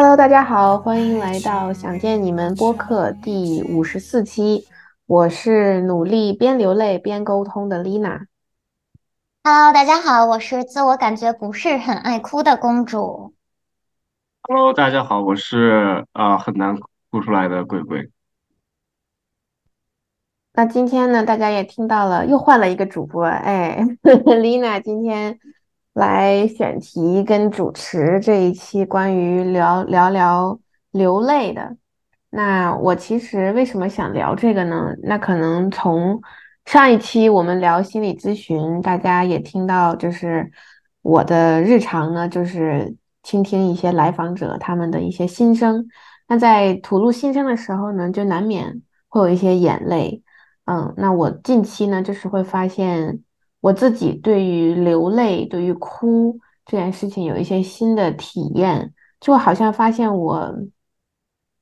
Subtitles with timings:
[0.00, 4.64] Hello，大家好，欢迎来到想见你们播客第五十四期。
[5.06, 8.26] 我是努力边流泪边沟通的 Lina。
[9.42, 13.34] Hello，大家好，我是自我感觉不是很爱哭的公主。
[14.42, 16.76] Hello，大家好，我是啊、很难
[17.10, 18.08] 哭出来的鬼鬼。
[20.52, 25.40] 那今天呢，大家也听到了，又换了一个主播，哎， Lina 今天
[25.98, 30.60] 来选题跟主持这一期关于聊聊聊
[30.92, 31.76] 流泪的。
[32.30, 34.94] 那我其实为什么想聊这个呢？
[35.02, 36.20] 那可能从
[36.66, 40.48] 上一期我们聊心理咨询，大家也听到，就是
[41.02, 45.88] 我的日常呢，就是倾听一些来访者他们的一些心声。
[46.28, 50.22] 那在吐露心声的时候呢，就难免会有一些眼泪。
[50.66, 53.18] 嗯，那我近期呢，就是会发现
[53.60, 60.54] 我自己对于流泪、对于哭这件事情有一些新的体验，就好像发现我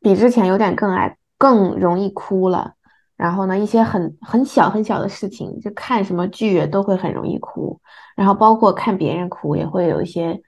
[0.00, 2.74] 比之前有点更爱、更容易哭了。
[3.16, 7.80] 然后呢，一些很很小很小的事情，就看什么剧都会很容易哭，
[8.14, 10.38] 然后包括看别人哭也会有一些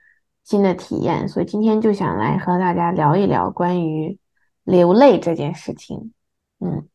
[0.45, 1.27] 新的体验。
[1.27, 4.19] 所以今天就想来和大家聊一聊关于
[4.65, 6.13] 流泪这件事情。
[6.61, 6.87] 嗯。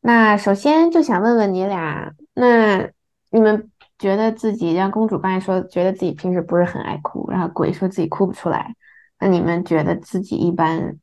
[0.00, 2.88] 那首先就想问问你俩，那
[3.32, 8.74] 你们觉得自己让公主刚才说，觉得自己平时不是很爱哭，然后鬼说自己哭不出来，
[9.18, 10.98] 那你们觉得自己一般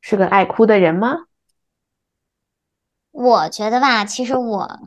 [0.00, 1.16] 是个爱哭的人吗？
[3.10, 4.80] 我觉得吧，其实我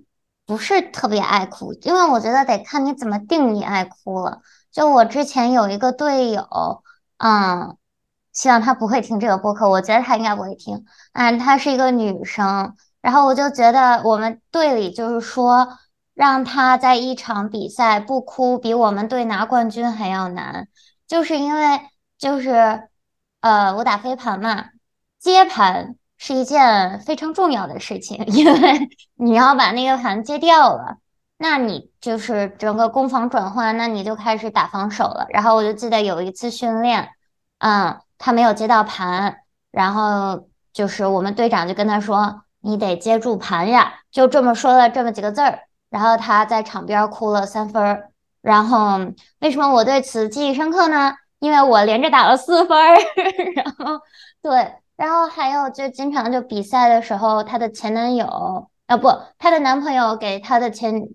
[0.45, 4.41] 不是特别爱哭，因为我觉得得看你怎么定义爱哭了。
[4.71, 6.83] 就我之前有一个队友，
[7.17, 7.75] 嗯，
[8.31, 10.85] 希望他不会听这个播客，我觉得他应该不会听。
[11.13, 15.67] 嗯，她是一个女生，然后我就觉得我们队里就是说，
[16.21, 20.67] 让他在一场比赛不哭，比我们队拿冠军还要难，
[21.07, 21.79] 就是因为
[22.19, 22.83] 就是
[23.39, 24.65] 呃，我打飞盘嘛。
[25.17, 30.97] 接盘是一件非常重要的事情， 因为你要把那个盘接掉了，
[31.39, 35.25] 那你就是整个攻防转换，那你就开始打防守了。
[35.31, 37.09] 然后我就记得有一次训练，
[37.57, 39.37] 嗯，他没有接到盘，
[39.71, 48.09] 然后就是我们队长就跟他说：“你得接住盘呀。”就这么说了这么几个字儿，然后他在场边哭了三分儿。
[48.41, 48.97] 然后
[49.39, 51.13] 为什么我对此记忆深刻呢？
[51.37, 52.95] 因为我连着打了四分儿，
[53.55, 54.01] 然后
[54.41, 54.73] 对。
[54.95, 59.09] 然后还有就经常就比赛的时候，她的前男友啊不，
[59.39, 61.09] 她的男朋友给她的前，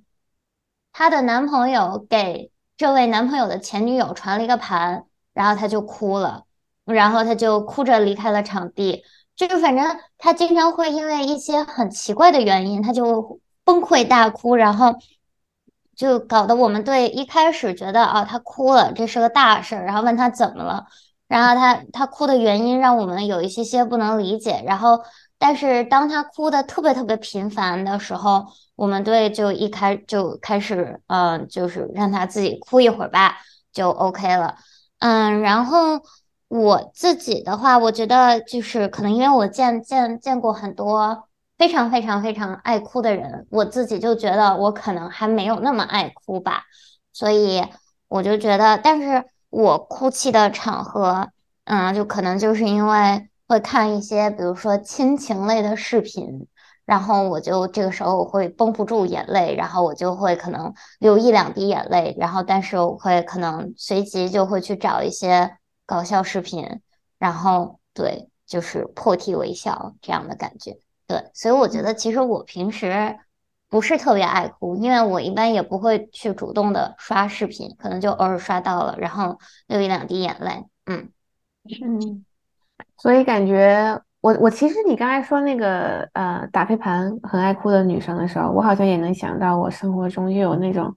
[0.93, 6.45] 她的男朋友给这位男朋友的前女友传了一个盘，然后她就哭了，
[6.85, 9.05] 然后她就哭着离开了场地。
[9.37, 14.95] 就反正她经常会因为一些很奇怪的原因，她就崩溃大哭，然后
[15.95, 20.87] 就搞得我们队一开始觉得啊她哭了，这是个大事儿，然后问她怎么了。
[21.29, 25.01] 然后他他哭的原因让我们有一些些不能理解，然后
[25.39, 28.47] 但是当他哭的特别特别频繁的时候，
[28.77, 33.39] 我们队就一开就开始，嗯，就是让他自己哭一会儿吧，
[33.73, 34.55] 就 OK 了，
[35.01, 36.01] 嗯，然后
[36.47, 41.26] 我自己的话，我觉得就是可能因为我见见见过很多
[41.59, 46.65] 非常非常非常爱哭的人，我自己就觉得我可能还没有那么爱哭吧，
[47.13, 47.65] 所以
[48.09, 49.25] 我就觉得，但是。
[49.49, 51.31] 我哭泣的场合，
[51.65, 56.47] 嗯，就可能就是因为会看一些，比如说亲情类的视频，
[56.85, 65.57] 然后我就这个时候我会绷不住眼泪，然后我就会可能流一两滴眼泪，然后但是我会可能随即就会去找一些
[65.87, 66.83] 搞笑视频，
[67.19, 73.19] 然后对，就是破涕为笑这样的感觉，对，所以我觉得其实我平时。
[73.69, 80.65] 不是特别爱哭，因为我一般也不会去主动的刷视频，可能就偶尔刷到了，然后流一两滴眼泪。
[80.87, 81.09] 嗯
[81.83, 82.25] 嗯，
[82.97, 90.97] 所以感觉我我其实你刚才说那个呃打飞盘很爱哭的女生的时候，我好像也能想到我生活中就有那种，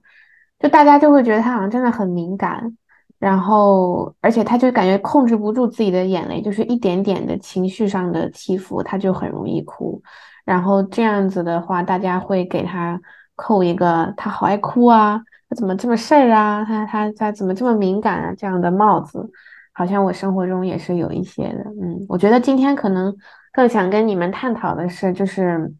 [0.60, 2.76] 就大家就会觉得她好像真的很敏感，
[3.20, 10.02] 然后而且他就感觉控制不住自己的眼泪，就是一点点的情绪上的起伏，他就很容易哭。
[10.44, 12.98] 然后这样子的话，大家会给他
[13.36, 19.30] 扣一个“他好爱哭啊，他怎么这么事儿啊，他他他怎么这么敏感啊”这样的帽子，
[19.74, 21.62] 好像我生活中也是有一些的。
[21.80, 23.14] 嗯，我觉得今天可能
[23.52, 25.72] 更想跟你们探讨的是，就是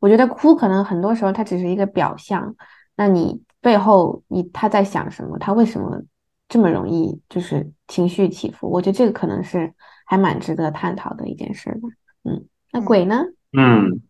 [0.00, 2.54] 我觉得哭可能很多时候它只是一个表象，
[2.96, 5.38] 那你背后你他在想什么？
[5.38, 6.02] 他为什么
[6.48, 8.70] 这么容易就是情绪起伏？
[8.70, 9.74] 我觉得这个可能是
[10.06, 11.88] 还蛮值得探讨的一件事吧。
[12.24, 13.22] 嗯，那鬼呢？
[13.56, 14.02] 嗯，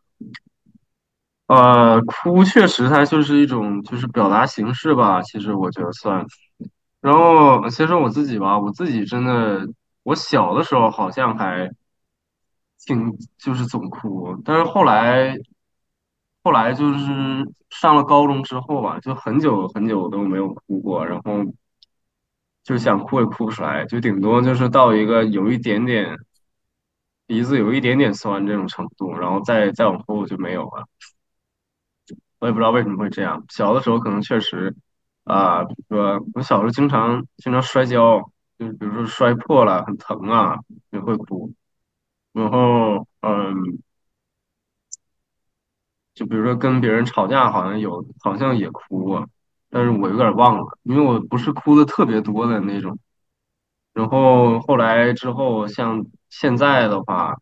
[1.47, 6.25] 呃，哭确实它就是一种就是表达形式吧，其实我觉得算。
[7.01, 9.67] 然后先说我自己吧，我自己真的
[10.03, 11.71] 我小的时候好像还
[12.87, 15.37] 挺就是总哭，但是后来
[16.43, 17.09] 后来就是
[17.71, 21.45] 上了高中之后吧，就很久很久都没有哭过，然后
[22.65, 26.17] 就想哭也哭不出来，就顶多就是到一个有一点点
[27.27, 30.89] 鼻子有一点点酸这种程度，然后再再往后就没有了。
[32.39, 33.45] 我也不知道为什么会这样。
[33.49, 34.75] 小的时候可能确实
[35.25, 38.21] 啊，比如说我小时候经常经常摔跤，
[38.59, 40.59] 就是比如说摔破了很疼啊，
[40.91, 41.53] 也会哭。
[42.33, 43.55] 然后嗯，
[46.15, 49.29] 就比如说跟别人吵架，好像有好像也哭过，
[49.75, 52.97] 但是我有点忘了，因为我不是哭的特别多的那种。
[53.93, 57.35] 然后后来之后，像现在的话，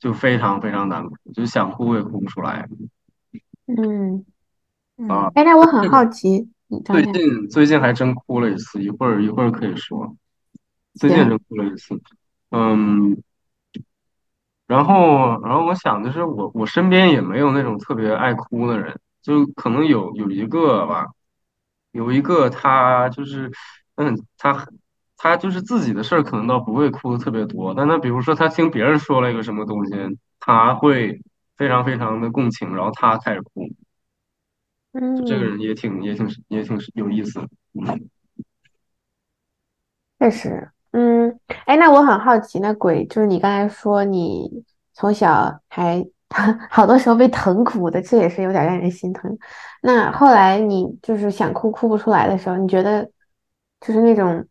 [0.00, 2.68] 就非常非常难哭，就想哭也哭不出来
[3.68, 4.24] 嗯
[4.96, 5.30] 嗯，啊。
[5.36, 6.48] 哎，那我很好奇，
[6.84, 10.16] 最，近最近还真哭了一次，一会儿一会儿可以说，
[10.94, 12.00] 最近行，真哭了一次。
[12.50, 13.16] 嗯，
[14.66, 21.06] 然后然后我想的是我我身边也没有那种特别爱哭的人，就可能有有一个吧，
[21.94, 23.50] 有一个他就是，
[23.94, 24.66] 嗯，他
[25.16, 29.94] 他就是自己的事儿可能倒不会哭的特别多，但他比如说他听别人说了一个什么东西，
[30.40, 31.20] 他会
[31.56, 33.68] 非常非常的共情，然后他开始哭，
[35.14, 35.50] 就这个嗯。
[35.50, 37.48] 人也挺也挺也挺有意思的。
[37.74, 38.10] 嗯
[40.18, 46.06] 确实，嗯，哎，那我很好奇，那鬼就是你刚才说你从小还
[46.70, 49.38] 好多时候被疼哭的，这也是有点让人心疼。
[49.82, 53.08] 那后来你就是想哭哭不出来的时候，你觉得
[53.80, 54.46] 就是那种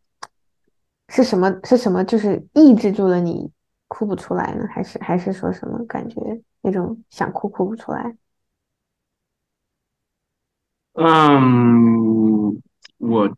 [1.10, 3.52] 是什么是什么，就是抑制住了你
[3.88, 4.66] 哭不出来呢？
[4.70, 6.22] 还是还是说什么感觉
[6.62, 8.16] 那种想哭哭不出来？
[10.94, 12.62] 嗯，
[13.00, 13.36] 我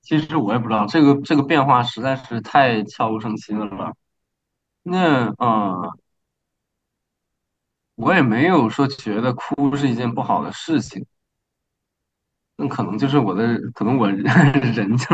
[0.00, 3.92] 其实我也不知道，这个这个变化实在是太悄无声息的了。
[4.82, 5.92] 那啊、呃
[7.94, 11.04] 我也没有说觉得哭是一件不好的事情，
[12.56, 15.06] 那可能就是我的，可能我 人就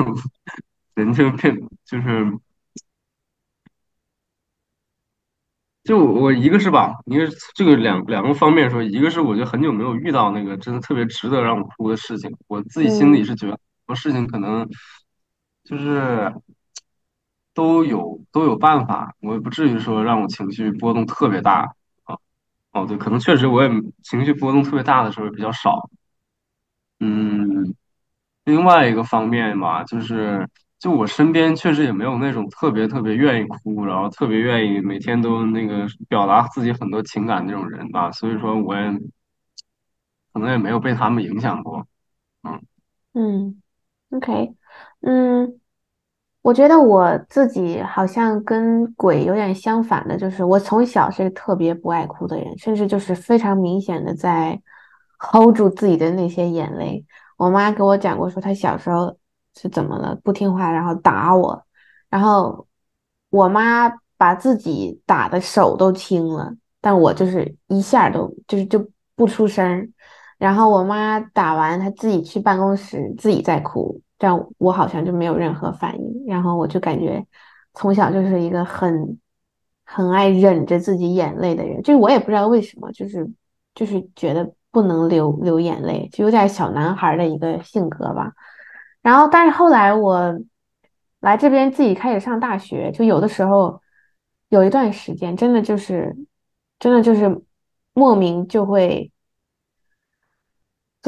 [0.94, 2.38] 人就变，就是
[5.84, 13.24] 就我一个是吧，一个是这个两两个方面说，一个是我觉得很久没有遇到那个真的特别值得让我哭的事情，我自己心里嗯。
[13.24, 14.68] 是觉得很多事情可能
[15.64, 16.32] 就是
[17.58, 21.62] 都有都有办法，我也不至于说让我情绪波动特别大
[22.04, 22.16] 啊。
[22.70, 23.68] 哦，对，可能确实我也
[24.04, 25.90] 情绪波动特别大的时候比较少。
[27.00, 27.74] 嗯，
[28.44, 38.92] 另外一个方面吧，就是就我身边确实也没有那种特别特别愿意哭，然后特别愿意每天都那个表达自己很多情感那种人吧，所以说我也
[40.32, 41.84] 可能也没有被他们影响过。
[42.44, 42.62] 嗯
[43.14, 43.62] 嗯
[44.10, 44.54] ，OK，
[45.00, 45.58] 嗯。
[46.42, 54.58] 我觉得我自己好像跟鬼有点相反的，就是我从小是特别不爱哭的人，甚至就是非常明显的在
[55.18, 57.04] hold 住自己的那些眼泪。
[57.36, 59.16] 我妈给我讲过，说她小时候
[59.54, 61.62] 是怎么了，不听话，然后打我，
[62.08, 62.66] 然后
[63.30, 69.88] 我妈把自己打的手都青了，但我就是一下都就是就不出声儿。
[70.38, 76.24] 然后我妈打完，她自己去办公室自己在哭，这样我好像就没有任何反应。
[76.26, 77.24] 然后我就感觉
[77.74, 79.18] 从小就是一个很
[79.84, 83.30] 很爱忍着自己眼泪的人，就是我也不知道为什么，就是
[83.74, 88.32] 就是觉得不能流流眼泪，就有点小男孩的一个性格吧。
[89.02, 90.38] 然后，但是后来我
[91.20, 93.80] 来这边自己开始上大学，就有的时候
[94.48, 96.16] 有一段时间，真的就是
[96.78, 97.42] 真的就是
[97.94, 99.10] 莫名就会。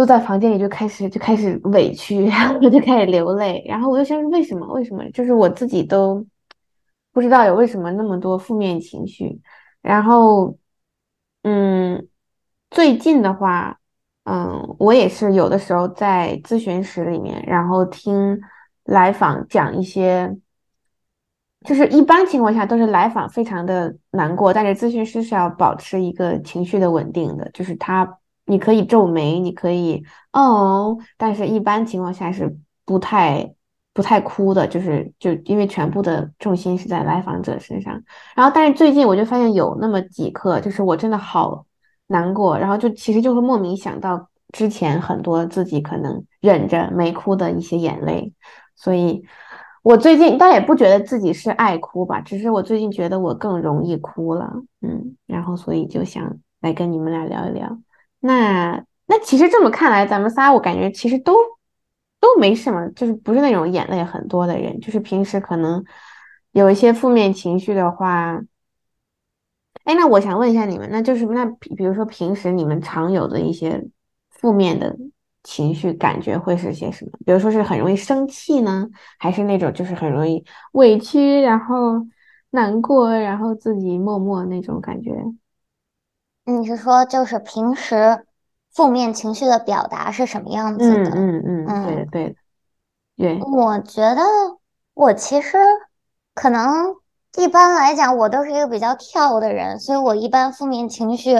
[0.00, 5.04] 坐在房间里就开始就开始委屈，然后就开始流泪，然后我就想为什么为什么？
[5.10, 6.24] 就是我自己都
[7.12, 9.38] 不知道有为什么那么多负面情绪。
[9.82, 10.56] 然后，
[11.42, 12.08] 嗯，
[12.70, 13.78] 最近的话，
[14.24, 18.40] 嗯，我也是有的时候在咨询室里面，然后听
[18.84, 20.34] 来访讲一些。
[21.66, 28.18] 就是一般情况下都是来访非常的难过，但是咨询师是要保持一个情绪的稳定的，就是他
[28.50, 30.02] 你可以皱眉，你可以
[30.32, 33.54] 哦，但是一般情况下是不太
[33.94, 38.02] 不太哭的，就是就因为全部的重心是在来访者身上。
[38.34, 41.64] 然后，但是最近我就发现有那么几刻，就是我真的好
[42.08, 48.32] 难过，然后就其实就会莫名想到之前很多自己可能忍着没哭的一些眼泪。
[48.74, 49.22] 所以，
[49.84, 57.78] 我最近倒也不觉得自己是爱哭吧，只是我最近觉得我更容易哭了，嗯，然后所以就想来跟你们俩聊一聊。
[58.20, 61.34] 那那其实这么看来，咱们仨我感觉其实都
[62.20, 65.84] 都没什么，就是不是那种眼泪很多的人，就是平时可能
[66.52, 68.40] 有一些负面情绪的话。
[69.84, 73.82] 哎，那我想问一下你们，那就是那比比如说平时你们常有的一些
[74.28, 74.94] 负面的
[75.42, 77.12] 情绪感觉会是些什么？
[77.24, 78.86] 比如说是很容易生气呢，
[79.18, 82.06] 还是那种就是很容易委屈，然后
[82.50, 85.10] 难过，然后自己默默那种感觉？
[86.50, 88.26] 你是说就是平时
[88.72, 91.10] 负面情绪的表达是什么样子嗯的？
[91.10, 92.36] 嗯嗯，对的嗯，对的，
[93.16, 94.22] 对，我觉得
[94.94, 95.58] 我其实
[96.34, 96.94] 可能
[97.36, 101.36] 一般来讲，我都是一个比较跳的人，所以我一般负面情绪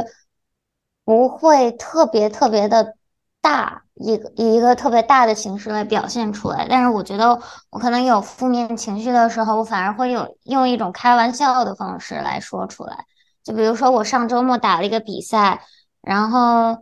[1.05, 2.95] 不会特别特别的
[3.41, 6.67] 大，一个以一个特别大的形式来表现出来。
[6.69, 7.41] 但是我觉得
[7.71, 13.05] 我可能有负面情绪的时候，我反而会有用一种开玩笑的方式来说出来。
[13.43, 15.63] 就比如说我上周末打了一个比赛，
[16.01, 16.79] 然后。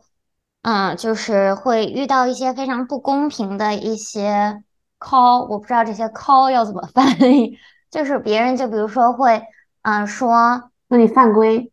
[0.62, 4.62] 嗯，就是会遇到一些非常不公平的一些
[4.98, 7.56] call，我不知道这些 call 要怎么 翻译，
[7.90, 9.40] 就是别人就比如说会，
[9.82, 11.72] 嗯，说，那你犯规，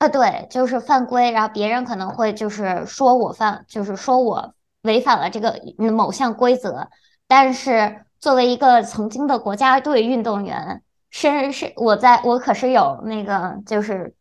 [0.00, 4.52] 啊，对，就是犯规，然后别人可能会就是说我犯，就是说我
[4.82, 6.88] 违反了这个嗯某项规则，
[7.28, 10.82] 但是作为一个曾经的国家队运动员，
[11.18, 14.14] 是是我在我可是有那个就是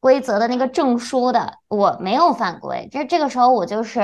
[0.00, 2.88] 规则的那个证书的，我没有犯规。
[2.90, 4.00] 这这个时候我就是，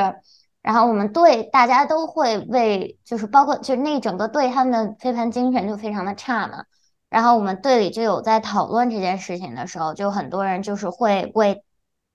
[0.62, 6.62] 然后我们队大家都会为，就是包括就是那整个队他们的飞盘精神就非常的差嘛。
[7.08, 11.64] 然后我们队里就有在讨论这件事情的时候，就很多人就是会为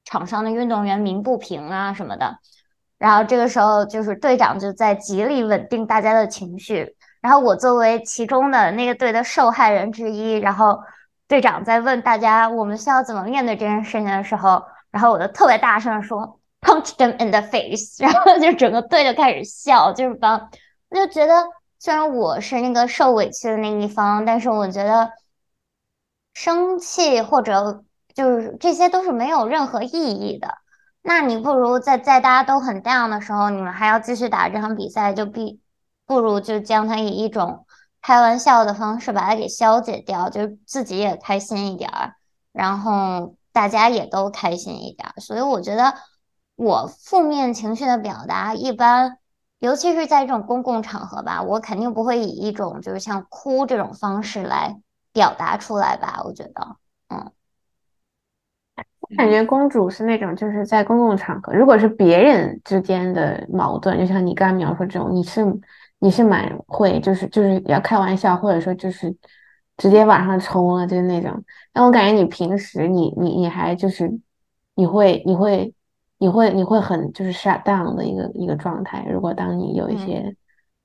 [0.06, 2.40] 场上的运动员鸣不平啊什么的。
[2.98, 6.96] 然后这个时候就是队长就在极力稳定大家的情绪。
[7.25, 10.79] 然后我作为其中的那个队的受害人之一，然后
[11.27, 20.51] 队长在问大家我们需要怎么面对这件事情的时候，然后我就特别大声说 “punch them in the face”， 然后就整个队就开始笑，就是帮，
[20.89, 21.34] 我就觉得
[21.79, 25.10] 虽然我是那个受委屈的那一方，但是我觉得
[26.36, 30.60] 生气或者就是这些都是没有任何意义的。
[31.01, 35.60] 那你不如在在大家都很 down 的时候，你们还要继续打这场比赛，就必
[36.06, 37.66] 不如就将它以一种
[38.02, 42.14] 开玩笑的方式把它给消解掉，就自己也开心一点儿，
[42.52, 45.20] 然后大家也都开心一点儿。
[45.20, 45.96] 所以我觉得
[46.56, 49.18] 我负面情绪的表达一般，
[49.60, 54.80] 尤其是在这种公共场合吧，我肯定不会以一种就是像哭这种方式来
[55.12, 56.22] 表达出来吧。
[56.24, 56.76] 我觉得，
[57.10, 57.32] 嗯。
[59.08, 65.46] 我感觉公主是那种就是在公共场合，如果是别人之间的矛盾，就像你刚刚描述这种，你是
[66.00, 69.16] 你是蛮会，就是就是要开玩笑，或者说就是
[69.78, 71.44] 直接往上冲了，就是那种。
[71.74, 74.12] 但我感觉你平时你你你还就是
[74.75, 75.74] 你会你会
[76.18, 79.06] 你会你会很就是 shut down 的一个一个状态。
[79.10, 80.36] 如果当你有一嗯，些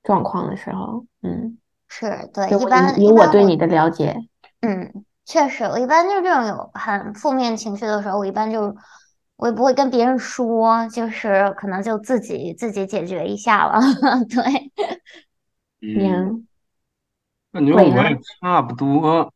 [0.03, 4.17] 状况的时候，嗯，是对，一般以一般我我对你的了解。
[4.63, 8.75] 嗯，确实，我一般就是这种有很负面情绪的时候，我一般就
[9.41, 13.81] 我也不会跟别人说，就是可能就自己自己解决一下了。
[14.29, 14.71] 对，
[15.81, 16.47] 嗯，
[17.51, 18.21] 感觉我也？
[18.43, 19.33] 差不多。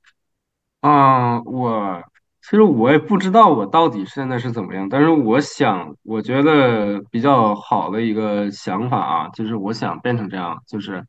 [0.81, 2.03] 啊，我
[2.43, 11.07] 其实我也不知道我到底现在是怎么样，但是我想，我觉得比较好的一个想法啊，就是我想变成这样，就是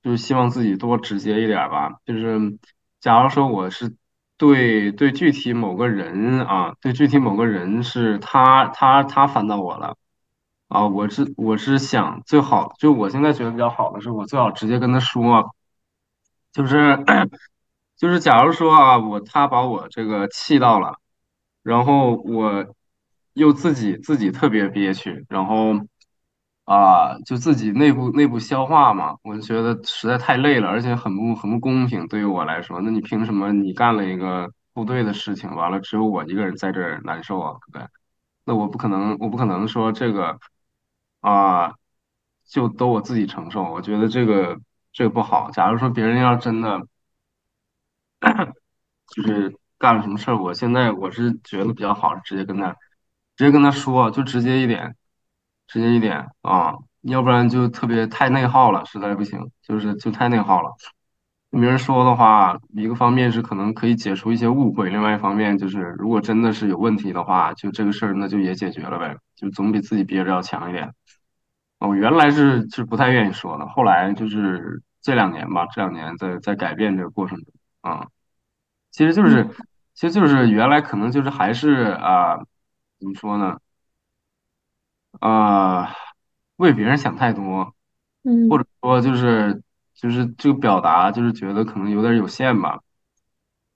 [0.00, 1.90] 就是希望自己多直接一点吧。
[2.04, 2.38] 就是
[3.00, 3.96] 假如说我是
[4.42, 9.96] 对对具体某个人啊，对具体某个人是他他他烦到我了
[10.66, 15.54] 啊，我是我是想最好，就我现在觉得比较好的是我最好直接跟他说。
[16.50, 17.04] 就是
[17.96, 20.96] 就是假如说啊，我他把我这个气到了，
[21.62, 22.66] 然后我
[23.34, 25.74] 又自己自己特别憋屈，然后
[26.64, 37.88] 啊，就自己内部内部消化嘛，我就觉得实在太累了，而且很不很不公平，对于我来说，那你凭什么你干了一个不对的事情，完了只有我一个人在这儿难受啊，对不对？
[38.44, 40.38] 那我不可能，我不可能说这个
[41.20, 41.74] 啊，
[42.44, 44.58] 就都我自己承受，我觉得这个
[44.92, 45.50] 这个不好。
[45.50, 46.86] 假如说别人要真的。
[49.08, 52.70] 就是干了什么事儿，我现在我是觉得比较好，直接跟他
[53.36, 54.96] 直接跟他说，就直接一点，
[55.72, 60.70] 直接一点啊，要不然就特别太内耗了，实在不行，就是就太内耗了。
[61.50, 70.92] 跟别人说的话，一个方面是可能可以解除一些误会，另外一方面就是如果真的是有问题的话，就这个事儿那就也解决了呗，就总比自己憋着要强一点。
[71.78, 77.46] 我原来是是不太愿意说的，后来就是这两年吧，这两年在在改变这个过程中
[77.80, 78.06] 啊。
[78.90, 79.50] 其实就是，嗯
[79.94, 82.36] 其实就是原来可能就是还是啊、
[82.98, 83.58] 怎么说呢？
[85.22, 85.94] 啊、
[86.56, 87.74] 为别人想太多
[88.24, 89.62] 嗯或者说就是
[89.94, 92.80] 就是这个表达就是觉得可能有点有限吧。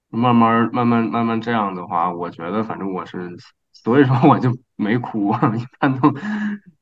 [0.09, 3.37] 慢慢慢慢慢慢这样的话，我觉得反正我是，
[3.73, 6.11] 所以说我就没哭，一般都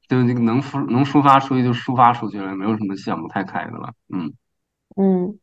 [0.08, 3.92] 就那个能抒能抒发出去就抒发出去了，没有什么想不太开的了。
[4.08, 4.32] 嗯
[4.96, 5.38] 嗯。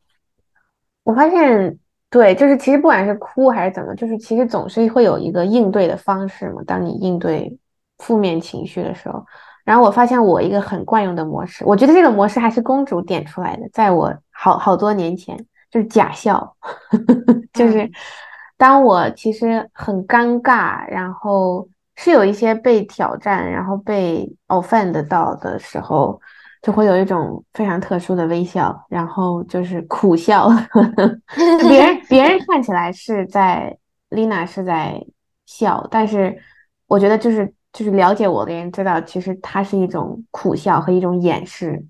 [1.04, 6.62] 我发现，对，就是其实不管是哭还是怎么，就是其实总是会有一个应对的方式嘛。
[6.66, 7.58] 当你应对
[8.02, 9.26] 负面情绪的时候，
[9.64, 15.38] 然后我发现我一个很惯用的模式，我觉得这个模式还是公主点出来的，在我好好多年前，
[15.70, 16.56] 就是假笑，
[17.54, 17.92] 就是嗯
[18.58, 26.20] 当我其实很尴尬，然后是有一些被挑战，然后被 offend 到的时候。
[26.62, 30.48] 就会有一种非常特殊的微笑，然后就是苦笑。
[31.60, 33.76] 就别人 别人看起来是在
[34.12, 35.04] Lina 是在
[35.48, 36.38] 笑，但是
[36.86, 41.84] 我觉得就是就是了解我的人知道，其实它是一种苦笑和一种掩饰。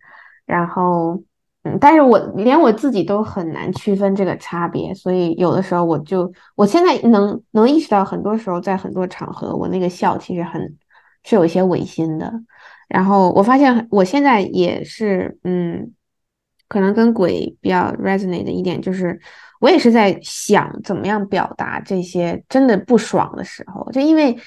[0.45, 1.21] 然后，
[1.63, 10.61] 嗯，但是我连我自己都很难区分这个差别，所以有的时候我就我现在能能意识到，很多时候在很多场合，我那个笑其实很
[11.23, 12.31] 是有一些违心的。
[12.89, 15.93] 然后我发现我现在也是，嗯，
[16.67, 19.17] 可能跟鬼比较 resonate 的一点就是，
[19.61, 24.37] 我也是在想怎么样表达这些真的不爽的时候，就因为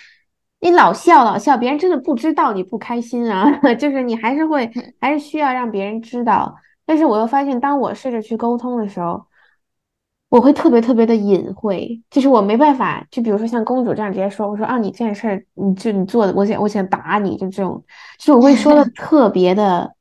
[0.65, 3.47] 你老笑老笑，别人真的不知道你不开心啊，
[3.79, 6.57] 就是你还是会还是需要让别人知道。
[6.87, 9.27] 但是我又发现，当我试着去沟通的时候，
[10.31, 17.85] 我会特别特别的隐晦，就是我没办法，就比如说像公主这样直接说，我说啊，你这件事儿，你就你做的，我想我想打你，就这种，
[18.19, 19.95] 就是我会说的 特别的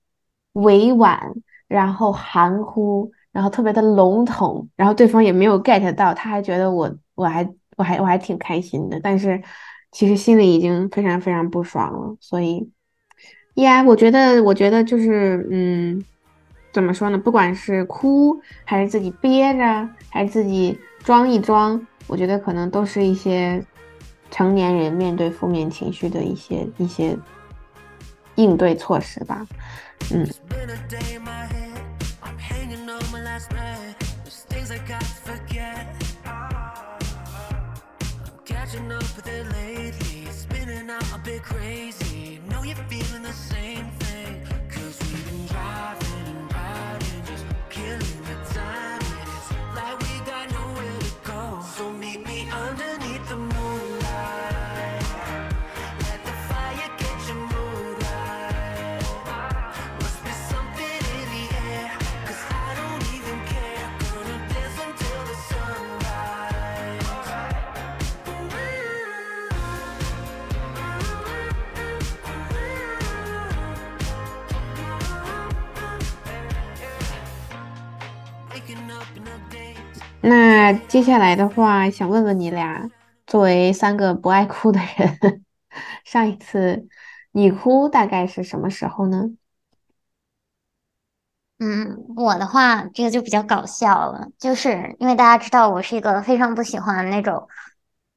[0.54, 1.20] 委婉，
[1.68, 9.44] 然后含糊，然后特别的笼统，然后对方也没有 get 到，他还觉得我我还我还我还挺开心的，但是
[9.94, 12.70] 其实心里已经非常非常不爽了，所以，
[13.54, 16.04] 呀，我觉得我觉得就是嗯。
[16.74, 17.18] 怎么说呢？
[17.20, 23.64] 不管是哭，还是自己憋着，还是自己装一装，我觉得可能都是一些
[24.32, 27.16] 成年人面对负面情绪的一些一些
[28.34, 29.46] 应对措施吧。
[30.12, 30.28] 嗯。
[38.74, 40.26] catching up with it lately.
[40.32, 42.40] Spinning out a bit crazy.
[42.50, 43.90] Know you're feeling the same
[80.26, 82.90] 那接下来的话，想问问你俩，
[83.28, 85.44] 作为三个不爱哭的人，
[86.06, 86.88] 上一次
[87.34, 89.32] 你哭大概是什么时候呢？
[91.60, 97.50] 嗯，我的话，这个就比较搞笑了，就是因为大家知道我是一个非常不喜欢那种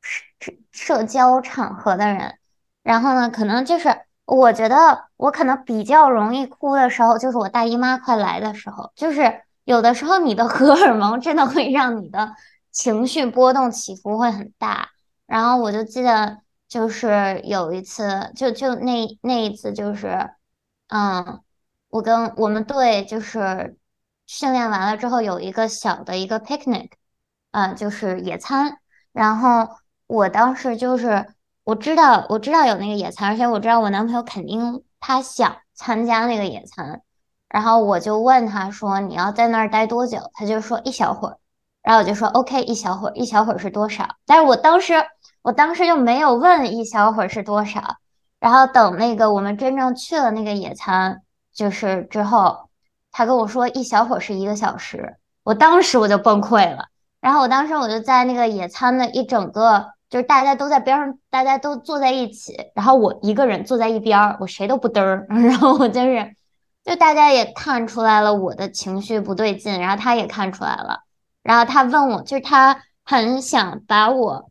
[0.00, 2.38] 社社交场合的人，
[2.84, 12.34] 然后呢，可能就是我觉得我可能比较容易哭的时候，就是我大姨妈快来的时候，就是有的时候你的荷尔蒙真的会让你的
[12.70, 14.88] 情绪波动起伏会很大，
[15.26, 20.30] 然后我就记得就是有一次，就就那那一次就是，
[20.88, 21.42] 嗯。
[21.88, 23.78] 我跟我们队就是
[24.26, 26.90] 训练完了之后有一个小的一个 picnic，
[27.52, 28.78] 嗯，就是野餐。
[29.12, 29.68] 然后
[30.06, 31.26] 我当时就是
[31.64, 37.02] 我知道我知道有那个野餐，而且我知道我男朋友肯定他想参加那个野餐。
[37.56, 41.38] 然后我就问他说：“你要在那儿待多久？”他就说一小会儿。
[41.82, 44.92] 然后我就说：“OK，一小会儿，一小会儿是多少？”但是我当时
[45.40, 47.80] 我当时就没有问一小会儿是多少。
[48.38, 51.22] 然后等那个我们真正去了那个野餐。
[51.54, 52.68] 就是之后，
[53.10, 56.88] 他跟我说一小会儿是一个小时，我当时我就崩溃了。
[57.22, 65.26] 然后我当时我就在那个野餐的一整个，就是大家都在边上，大家都坐在一起，然后我一个人坐在一边儿，我谁都不嘚儿。
[65.32, 66.35] 然后我就是，
[66.86, 71.00] 就大家也看出来了我的情绪不对劲，然后他也看出来了，
[71.42, 74.50] 然后他问我，就是他很想把我，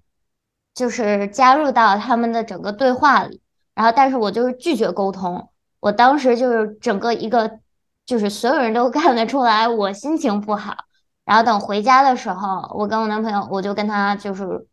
[0.73, 3.41] 就是加入到他们的整个对话里，
[3.73, 5.49] 然后但是我就是拒绝沟通。
[5.79, 7.59] 我当时就是整个一个，
[8.05, 10.75] 就是所有人都 看得出来我心情不好。
[11.23, 14.67] 然后等回家的时候，我跟我男朋友，我就跟他就是，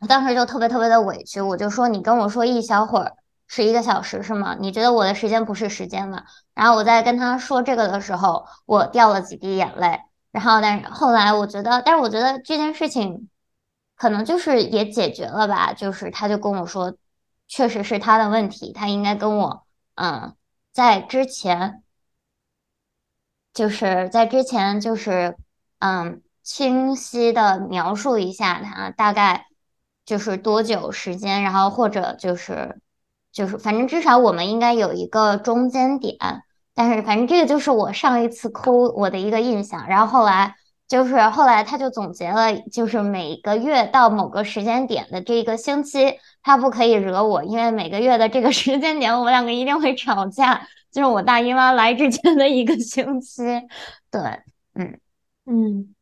[0.00, 3.12] 我当时就特别特别的委屈，我就说你跟我说一小会儿
[3.46, 4.56] 十一个小时是吗？
[4.58, 6.24] 你觉得我的时间不是时间吗？
[6.54, 10.00] 然后我在跟他说这个的时候，我掉了几滴眼泪。
[10.32, 13.30] 然后，但是后来我觉得，但是我觉得这件事情
[13.96, 15.72] 可能就是也解决了吧。
[15.72, 16.94] 就是他就跟我说，
[17.48, 20.34] 确实是他的问题，他应该跟我嗯，
[20.72, 21.82] 在之前，
[23.54, 25.36] 就是在之前就是
[25.78, 29.46] 嗯，清晰的描述一下他大概
[30.04, 32.78] 就是多久时间，然后或者就是
[33.36, 36.16] 就是反正至少我们应该有一个中间点。
[36.74, 40.54] 但是反正这个就是我上一次哭我的一个印象，然后后来
[40.88, 53.42] 就是后来他就总结了，就是每个月到某个时间点的这个星期，他不可以惹我，因为每个月的这个时间点我们两个一定会吵架，就是我大姨妈来之前的一个星期。
[54.10, 54.20] 对，
[54.74, 54.98] 嗯
[55.46, 55.94] 嗯，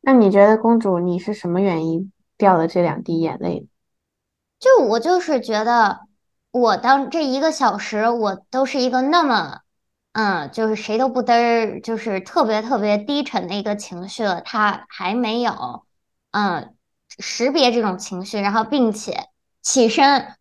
[0.00, 3.66] 那你觉得公主你是什么原因掉了这两滴眼泪？
[4.58, 6.00] 就我就是觉得
[6.52, 9.58] 我当这一个小时我都是一个那么。
[10.14, 15.86] 嗯，就是谁都不嘚儿，就是特别特别低沉的一个情绪了，他还没有
[16.32, 16.74] 嗯
[17.18, 19.28] 识别这种情绪，然后并且
[19.62, 20.34] 起身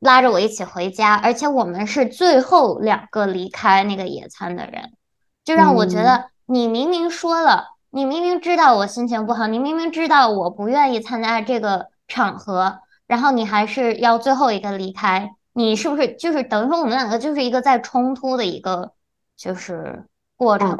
[0.00, 4.92] 拉着我一起回家，而且我们是最后两个离开那个野餐的人，
[5.46, 18.92] 就让我觉得你明明说了，你明明知道我心情不好，你明明知道我不愿意参加这个场合，然后你还是要最后一个离开，你是不是就是等于说我们两个就是一个在冲突的一个。
[19.38, 20.78] 就是过程，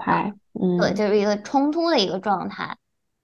[0.58, 2.78] 嗯，对，就是一个冲突的一个状态。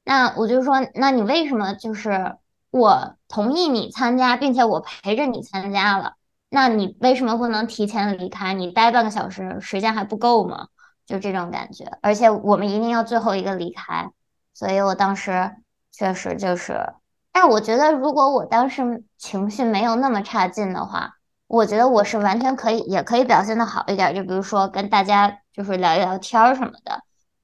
[0.04, 2.36] 那我就说，那你为什么就是
[2.70, 6.16] 我同意你参加，并且我陪着你参加了，
[6.50, 8.52] 那你为什么不能提前离开？
[8.52, 10.68] 你待半个小时时间还不够吗？
[11.06, 11.86] 就这种感觉。
[12.02, 14.10] 而且我们一定要最后一个离开，
[14.52, 15.50] 所以我当时
[15.90, 16.92] 确实就是，
[17.32, 21.14] 但我觉得如果我当时情绪没有那么差劲的话。
[21.52, 26.98] 我觉得我是完全可以，也可以表现的好一点，就比如说跟大家就是聊一聊天儿什么的，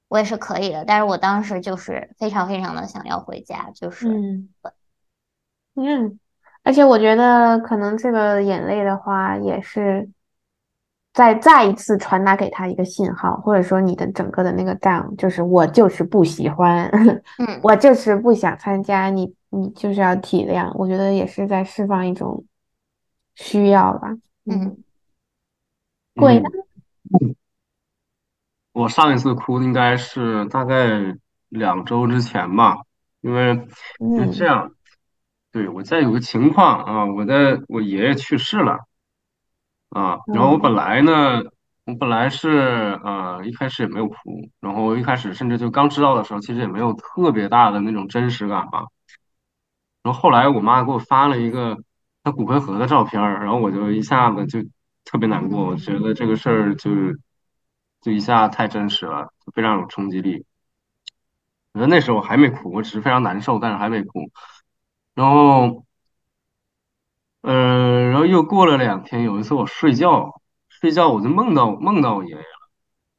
[0.07, 0.83] 我也是可以的。
[0.83, 4.49] 但是我当时就是非常非常的想要回家，就是嗯
[5.75, 6.19] 嗯，
[6.63, 10.09] 而且我觉得可能这个眼泪的话，也是
[11.13, 16.89] 再再一次传达给他一个信号，或者说你的整个的那个 down，就是我就是不喜欢，
[17.37, 22.43] 嗯，我就是不想参加，你你就是要体谅，我觉得也是在释放一种。
[23.41, 24.09] 需要吧，
[24.43, 24.83] 嗯，
[26.13, 26.49] 鬼呢？
[28.73, 31.15] 我上一次哭应该是大概
[31.47, 32.79] 两周之前吧，
[33.21, 33.65] 因为
[34.17, 34.73] 是这样，
[35.53, 38.79] 对我在有个情况啊，我在我爷爷去世了
[39.89, 41.41] 啊，然后我本来呢，
[41.85, 48.87] 我本来是呃一开始也没有哭，然后一开始甚至就刚知道的时候，其实也没有特别大的那种真实感吧，
[50.03, 51.77] 然后后来我妈给我发了一个。
[52.29, 54.61] 他骨灰盒的照片儿，然后我就一下子就
[55.03, 56.91] 特别难过，我觉得这个事儿就
[58.01, 60.45] 就一下太真实了，非常有冲击力。
[61.73, 64.31] 我觉得那时候我还没哭，我只是非常难受，但是还没哭。
[65.15, 65.85] 然后，
[67.41, 72.43] 呃，然后又过了两天，有一次我睡觉，睡觉我就梦到梦到我爷爷了，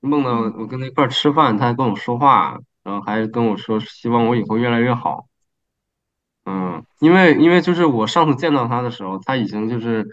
[0.00, 5.26] 梦到我跟他一块儿吃饭，他还跟我说话，然后还跟我说希望我以后越来越好。
[6.52, 10.04] 嗯，因为因为就是我上次见到他的时候，他已经就是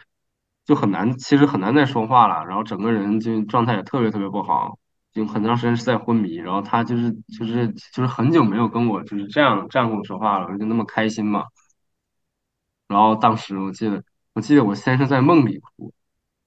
[0.65, 4.77] 就很难，其实很难再说话了，然后整个人就状态也特别特别不好，
[5.11, 11.45] 就很长时间是在昏迷，然后他就是就是就是很久没有跟我就是这样这样跟我说话了，就那么开心嘛。
[12.87, 15.91] 然后当时我记得我记得我先是在梦里哭，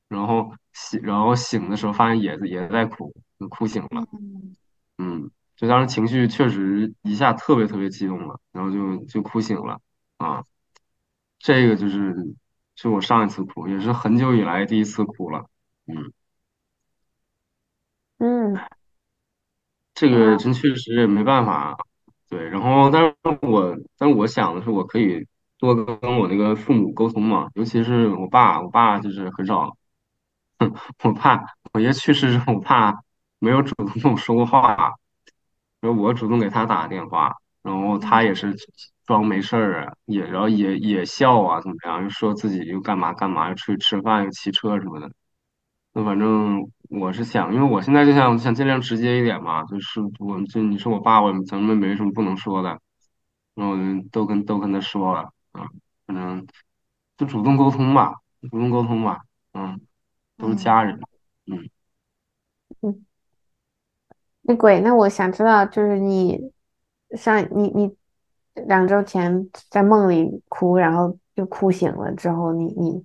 [0.09, 4.07] 然后醒然后醒的时候发现也也在哭，就哭醒了，
[4.99, 5.29] 嗯。
[5.61, 9.79] 就当时情绪确实一下特别特别激动了，然后就就哭醒了
[10.17, 10.43] 啊！
[11.39, 12.15] 这个就是
[12.77, 15.45] 是我上一次哭，也是很久以来第一次哭了。
[15.87, 16.13] 嗯
[18.19, 18.57] 嗯，
[19.95, 21.77] 这个真确实也没办法。
[22.31, 25.27] 对，然后但是我但是我想的是，我可以
[25.59, 29.77] 多跟我那个父母沟通嘛，尤其是我爸，我爸就是很少，
[31.05, 31.45] 我怕
[31.75, 32.95] 我爷去世之后，我怕
[33.39, 34.95] 没有主动跟我说过话。
[35.81, 38.55] 然后我主动给他打电话，然后他也是
[39.07, 42.03] 装没事儿啊，也然后也也笑啊，怎么样？
[42.03, 45.11] 又说自己又干嘛干嘛，又出去吃饭，又骑车什么的。
[45.93, 52.79] 那反正我是想，因为我现在就想想尽量直接一点嘛，就是我就你是我爸，我咱们没什么不能说的，
[53.55, 53.75] 然后
[54.13, 55.67] 都跟都跟他说了啊，
[56.07, 56.47] 反正
[57.17, 59.21] 就主动沟通吧，主动沟通吧，
[59.55, 59.81] 嗯，
[60.37, 61.01] 都是家人，
[61.47, 61.69] 嗯
[62.83, 63.05] 嗯。
[64.51, 66.53] 那鬼，那我想知道，就是你
[67.17, 67.97] 上你你
[68.67, 73.05] 两周前在梦里哭，然后又哭醒了之后，你你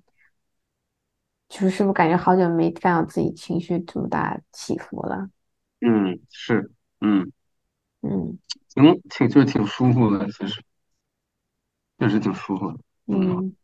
[1.48, 5.30] 就是是不是感觉好久没看到自己情绪这么大起伏了？
[5.80, 6.68] 嗯，是，
[7.00, 7.30] 嗯，
[8.02, 8.36] 嗯
[8.74, 10.60] 挺挺就是挺舒服的，其实
[12.00, 12.78] 确实挺舒服的。
[13.06, 13.56] 嗯，嗯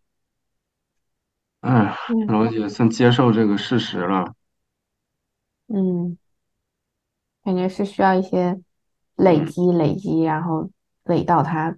[1.63, 4.37] 哎，嗯然后也算接受这个事实了。
[5.67, 6.19] 嗯，
[7.45, 8.61] 感觉是需要一些
[9.17, 10.71] 累嗯积累积，然后
[11.05, 11.77] 累到它。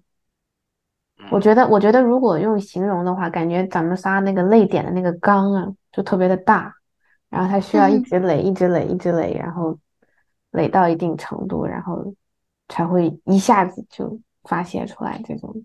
[1.31, 6.75] 我嗯觉得，我觉得如果用形容的话，感觉咱们仨那个泪点的那个缸啊，就特别的大，
[7.31, 9.79] 然后它需要一嗯，直累，一直累，一直累，然后
[10.51, 12.15] 累到一定程度，然后
[12.69, 15.65] 才会一下子就发泄出来这种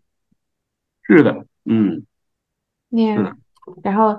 [1.04, 2.06] 是的，嗯，
[2.90, 3.40] 那样。
[3.84, 4.18] 然后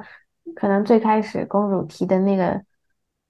[0.55, 2.63] 可能最开始公主提的那个，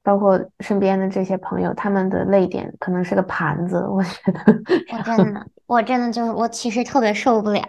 [0.03, 4.41] 包括身边的这些朋友，他们的泪点可能是个盘子，我觉得，
[4.97, 7.63] 我真的，我真的就是我其实特别受不了，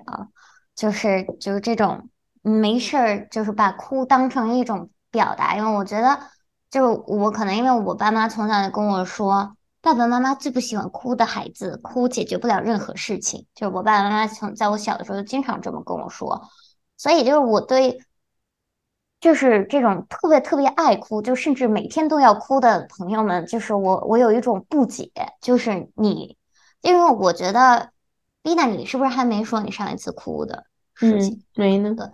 [0.73, 2.09] 就是就是这种
[2.41, 6.17] 没事儿就是把哭当成一种表达，因为我觉得
[6.69, 16.41] 就是我可能因为我爸妈从小就跟我说，爸爸妈妈最不喜欢哭的孩子，哭解决不了任何事情，就是我爸爸妈妈从在我小的时候就经常这么跟我说，
[16.95, 17.99] 所以就是我对。
[19.21, 26.35] 就是这种特别特别爱哭，就甚至每天都要哭的朋友们，就是我我有一种不解，就是你，
[26.81, 27.91] 因为我觉得
[28.41, 31.43] 丽娜，你是不是还没说你上一次哭的事嗯，情？
[31.53, 32.13] 没那个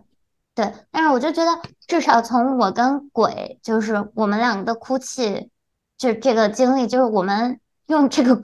[0.54, 5.50] 对，但是我就觉得，至少从我跟鬼，就是我们两个的哭泣，
[5.98, 8.42] 就这个经历，就是我们用这个，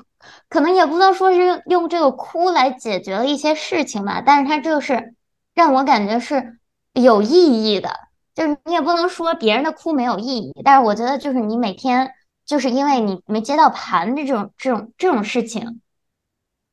[0.47, 5.15] 可能也不能说是用这个哭来解决了一些事情吧，但是它就是
[5.53, 6.59] 让我感觉是
[6.93, 7.89] 有意义的。
[8.35, 12.11] 就是你也不能说别人的哭没有意义，但是我觉得就是你每天
[12.45, 15.81] 就是因为你没接到盘这种这种这种事情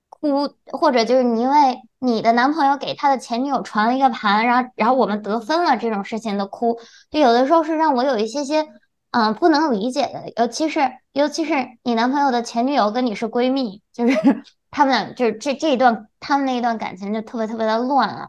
[0.08, 6.78] 哭，或者就是你因为你的男朋友给他的前女友传了一个盘，然后然后我们得分了这种事情的哭，
[7.10, 8.66] 就有的时候是让我有一些些
[9.10, 14.16] 嗯、不能理解的，尤其是尤其是你男朋友的前女友跟你是闺蜜，就是
[14.70, 18.28] 他们俩就是这这一段他们那一段感情就特别特别的乱啊，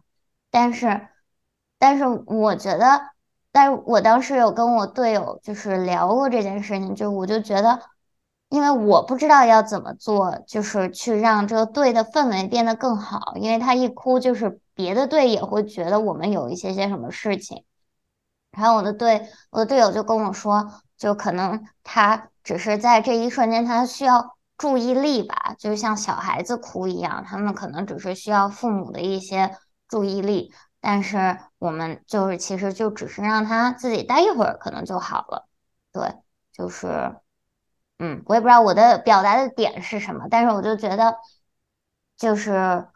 [0.50, 1.08] 但是
[1.80, 3.10] 但是我觉得。
[3.52, 7.80] 但是我当时有跟我队友就是聊过这件事情，就我就觉得，
[8.50, 17.64] 因为我不知道要怎么做，就是去让这个队的氛围变得更好，因为他一哭，就是别的队也会觉得我们有一些些什么事情。
[18.52, 30.54] 然后我的队，我的队友就跟我说，就可能他只是在这一瞬间，他需要注意力吧，就像小孩子哭一样，他们可能只是需要父母的一些注意力。
[30.84, 35.48] 但是我们就是其实就只是让他自己待一会儿，可能就好了。
[35.92, 36.16] 对，
[36.52, 37.16] 就是，
[38.00, 41.18] 嗯，我也不知道我的表达的点是什么，但是我就觉得，
[42.18, 42.88] 就是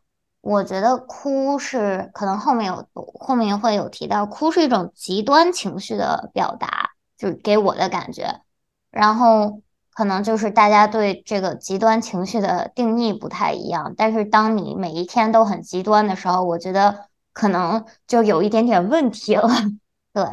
[0.42, 2.88] 我觉得哭是可能后面有
[3.20, 8.42] 后面会有提到，哭是一种极端情绪的表达，就是给我的感觉。
[8.90, 9.62] 然后
[9.94, 17.06] 可能就是大家对这个极端情绪的定义不太一样，但是当你每一天都很极端的时候，我觉得。
[17.36, 19.50] 可能就有一点点问题了。
[20.14, 20.24] 对，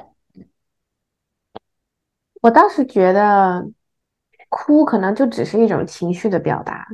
[2.40, 3.68] 我倒是觉得
[4.48, 6.86] 哭可能就只是一种情绪的表达，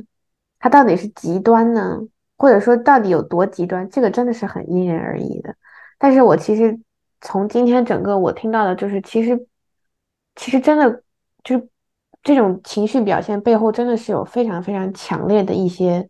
[0.57, 1.99] 它到底是极端呢，
[2.37, 5.55] 或者说到底有多极端，这个真的是很因人而异的。
[5.99, 6.79] 但是我其实
[7.21, 9.47] 从今天整个我听到的，就是其实
[10.35, 11.03] 其实真的
[11.43, 11.69] 就是
[12.23, 16.09] 这种情绪表现背后真的是有非常非常强烈的一些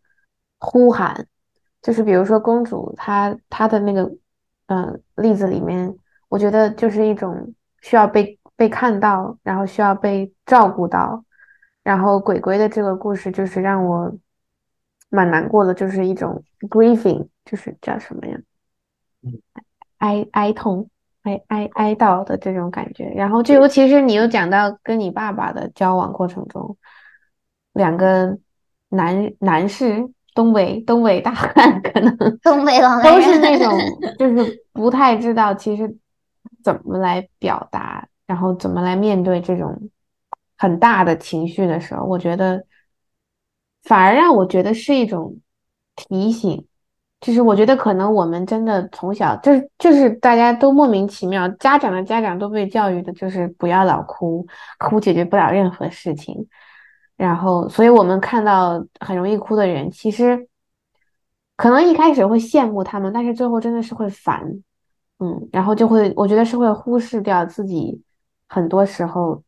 [0.60, 1.28] 呼喊，
[1.82, 4.04] 就是比如说公主她她的那个
[4.68, 5.96] 嗯、呃例子里面。
[6.32, 11.26] 我觉得就是一种需要被被看到，然后需要被照顾到，
[11.82, 14.16] 然后鬼鬼的这个故事就是让我
[15.10, 18.38] 蛮难过的，就是一种 grieving，就是叫什么呀？
[19.24, 19.42] 嗯
[19.98, 20.88] 哀哀痛、
[21.24, 23.06] 哀哀哀悼的这种感觉。
[23.16, 26.78] 然后就尤其是你又讲到跟你爸爸的交往过程中，
[27.74, 28.38] 两个
[28.90, 30.08] 男男士，
[30.40, 33.58] 东北东北大汉，可能 东北老男都是那。
[33.60, 33.78] 种
[34.18, 35.98] 就是不太知道其实
[36.64, 39.90] 怎么来表达，然后怎么来面对这种
[40.58, 42.64] 很大的情绪的时候，我觉得
[43.84, 45.36] 反而让我觉得是一种
[45.98, 46.66] 提醒。
[47.20, 54.48] 就是我觉得可能我们真的从小就是就是大家都莫名其妙，家长的家长都被教育的就是不要老哭，
[54.78, 56.48] 哭解决不了任何事情。
[57.20, 60.48] 然后，所以我们看到很容易哭的人，其实
[61.58, 64.42] 可能一开始会羡慕他们，但是最后真的是会烦，
[65.20, 68.02] 嗯，然后就会，我觉得是会忽视掉自己
[68.48, 69.44] 很多时候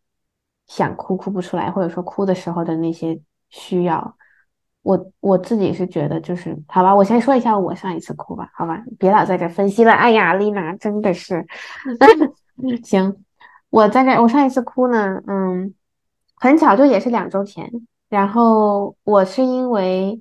[0.68, 3.18] 想哭哭不出来，或者说哭的时候的那些
[3.50, 4.18] 需要。
[4.82, 9.94] 我我自己是觉得，就是好吧，我先说一下我上一次哭吧，好吧，别老在这分析了。
[9.94, 11.48] 哎呀，丽娜真的是
[12.84, 13.24] 行，
[13.70, 15.74] 我在这，我上一次哭呢，嗯，
[16.42, 17.72] 很巧，就也是两周前。
[18.10, 20.20] 然后我是因为，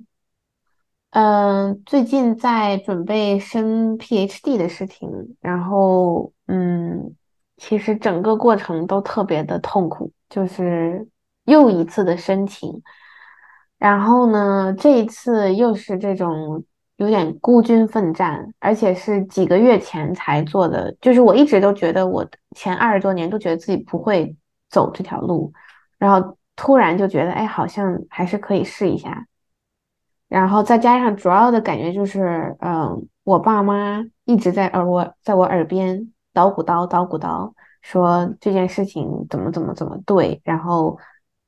[1.09, 5.09] 嗯，最近在准备升 PhD 的事情，
[5.41, 7.15] 然后，嗯，
[7.57, 11.07] 其实整个过程都特别的痛苦，就是
[11.45, 12.81] 又一次的申请，
[13.79, 16.63] 然后呢，这一次又是这种。
[16.97, 20.95] 有点孤军奋战，而且是几个月前才做的。
[21.01, 22.23] 就是我一直都觉得，我
[22.55, 24.35] 前二十多年都觉得自己不会
[24.69, 25.51] 走这条路，
[26.01, 29.27] 然后突然就觉得，哎，好像还是可以试一下。
[30.27, 40.41] 然后再加上主要的感觉就是，嗯，我爸妈一直在耳我在我耳边捣鼓叨捣鼓叨，说这件事情怎么怎么怎么对。
[40.43, 40.97] 然后，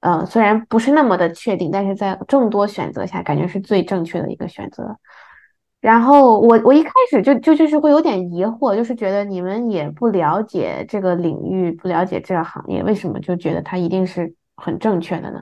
[0.01, 4.95] 呃，虽然不是那么的确定，但是在众多选择下，感觉是最正确的一个选择。
[5.81, 15.39] 然后我我一开始就就就是会有点疑惑，就是觉得你们也不了解这个领域，不了解这个行业，为什么就觉得它一定是很正确的呢？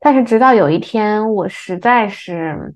[0.00, 2.74] 但是直到有一天，我实在是，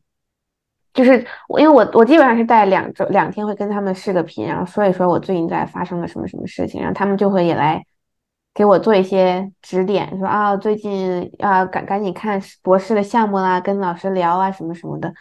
[0.93, 7.85] 就是我因为我我基本上是带两周两天会跟他们视个频，然后说一说我最近在发生了什么什么事情，然后他们就会也来
[8.55, 15.13] 给我做一些指点，说啊最近啊赶赶紧看博士的项目啦，跟老师聊啊什么什么的。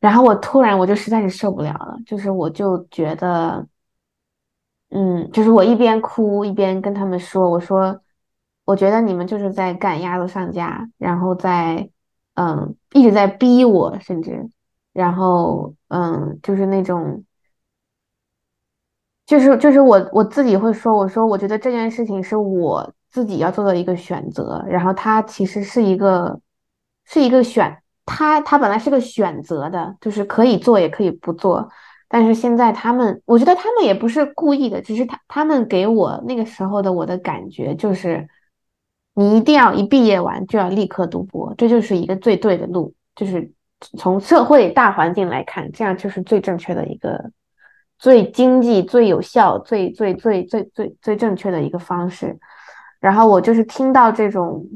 [0.00, 3.64] 然后我突然我就实在是受不了了，就是我就觉得，
[4.90, 8.01] 嗯，就是我一边哭一边跟他们说，我说，
[8.72, 11.90] 我觉得你们就是在赶鸭子上架，然后在，
[12.36, 14.48] 嗯，一直在逼我，甚至，
[14.94, 17.22] 然后，嗯，就是那种，
[19.26, 26.40] 就是就是我我自己会说，我说我觉得这件事情是我自己要做的一个选择，然后它其实是一个，
[27.04, 27.78] 是一个选。
[28.06, 31.68] 他他本来是个选择的，就是可以做也可以不做，
[32.08, 38.28] 但是现在他们，我觉得他们也不是故意的，只是他他们给我那个时候的我的感觉就是，
[39.14, 43.52] 你一定要一毕业完就要立刻读博，这就是一个最对的路，就是
[43.98, 47.30] 从社会大环境来看，这样就是最正确的一个、
[47.98, 52.38] 最经济、最有效、最最最最最最正确的一个方式。
[53.00, 54.66] 然后我就是听到这种。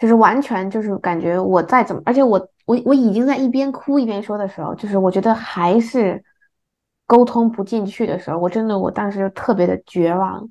[0.00, 6.22] 就是完全就是感觉我再怎么，而且我我我已经在一边哭一边说的时候，就是我觉得还是
[7.04, 10.48] 沟通不进去的时候，我真的我当时就特别的绝望，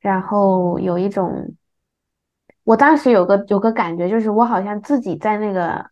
[0.00, 1.54] 然后有一种，
[2.64, 5.84] 我当时有个有个感觉，就是我好像自己在那个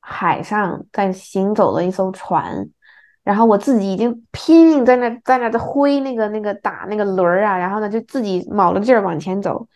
[0.00, 2.68] 海上在行走的一艘船，
[3.22, 9.66] 然后我自己已经拼命在那在那在挥那个那个打那个轮儿啊，然后呢就自己卯了劲儿往前走。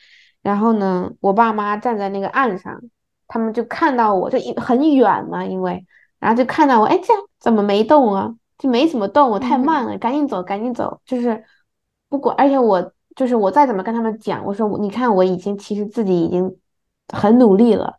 [0.43, 2.79] 然后呢，我爸妈站在那个岸上，
[3.27, 5.85] 他们就看到我，就很远嘛，因为，
[6.19, 8.35] 然后就看到我，哎，这怎么没动啊？
[8.59, 11.01] 就没怎么动，我太慢了，赶紧走，赶紧走。
[11.07, 11.43] 就是
[12.11, 16.57] 不管，而且我就是我再怎么跟他们讲，我说你看我已经其实自己已经
[17.13, 17.99] 很努力了，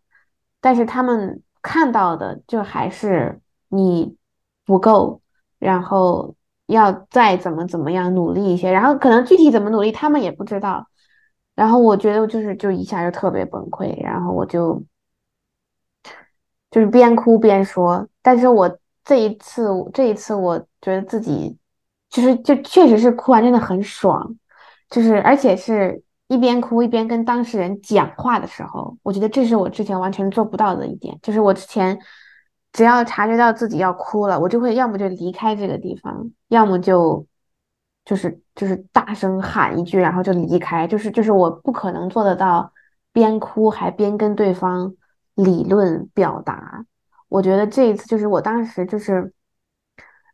[0.60, 4.16] 但是他们看到的就还是你
[4.64, 5.20] 不够，
[5.58, 6.34] 然后
[6.66, 10.86] 要再怎么怎么样努力一些，然后可能具体怎么努力他们也不知道。
[11.54, 14.82] 然后我觉得就是就一下就特别崩溃，然后我就
[16.70, 21.56] 就是边哭边说，但是我这一次这一次我觉得自己
[22.10, 24.36] 就是就确实是哭完真的很爽，
[24.90, 31.98] 就是而且是一边哭一边跟当事人讲话的时候，我觉得这是我之前完全做不到的一点，就是我之前
[32.72, 37.26] 只要察觉到自己要哭了，我就会要么就离开这个地方，要么就。
[38.06, 40.86] 就是就是大声喊一句，然后就离开。
[40.86, 42.72] 就是就是我不可能做得到
[43.12, 44.94] 边哭还边跟对方
[45.34, 46.86] 理论表达。
[47.28, 49.32] 我觉得这一次就是我当时就是，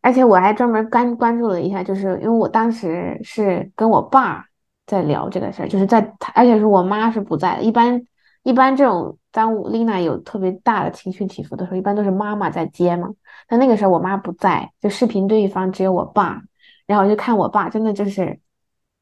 [0.03, 4.45] 而且我还专门关关注了一下，就是因为我当时是跟我爸
[4.87, 7.63] 在聊这个事儿，就是在而且是我妈是不在的。
[7.63, 8.05] 一般
[8.43, 13.09] 一般这种当丽娜有特别大的情绪起伏的时候，一般都是妈妈在接嘛。
[13.47, 16.43] 但那个时候我妈不在，就视频对方只有我爸。
[16.87, 18.39] 然后我就看我爸，真的就是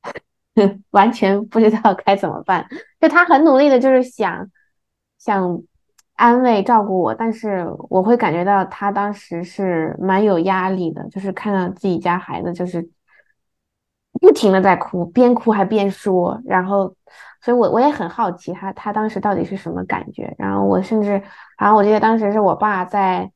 [0.90, 2.66] 完全不知道该怎么办。
[3.00, 4.50] 就他很努力的，就是想
[5.18, 5.62] 想
[6.20, 12.88] 安慰、照顾我，但是我会感觉到他当时是蛮有压力的，就是看到自己家孩子就是
[14.20, 16.40] 不停的在哭，边哭还边说。
[16.44, 16.94] 然后，
[17.40, 20.34] 所以我我也很好奇他他当时到底是什么感觉。
[20.38, 21.22] 然后我甚至，
[21.58, 23.30] 然后我记得当时是我爸在。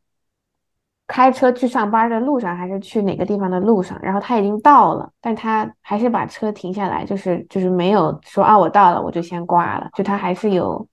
[1.07, 3.99] 开车去上班的路上，还是去哪个地方的路上？
[4.01, 9.87] 然后他已经到了，但他还是把车停下来，就是就是没有说啊，我到了，我就先挂了。
[9.93, 10.89] 就他还是有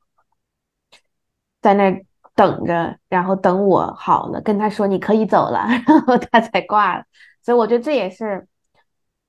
[1.61, 2.03] 在那
[2.35, 7.03] 等着，然后等我好了，跟他说你可以走了， 然后他才挂了。
[7.41, 8.47] 所以我觉得这也是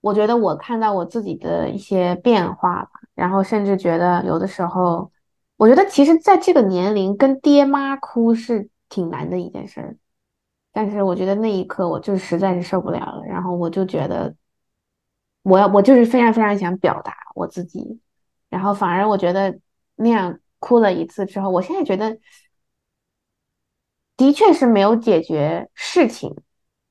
[0.01, 5.11] 我觉得我看到我自己的一些变化吧，然后甚至觉得有的时候，
[5.57, 9.97] 我觉得其实在这个年龄跟爹妈哭是挺难的一件事儿。
[10.73, 14.35] 但是我觉得那一刻我就实在是受不了了，然后我就觉得，
[15.43, 18.01] 我要我就是非常非常想表达我自己，
[18.49, 19.59] 然后反而我觉得
[19.97, 22.17] 那样哭了一次之后，我现在觉得
[24.17, 26.33] 的确是没有解决事情，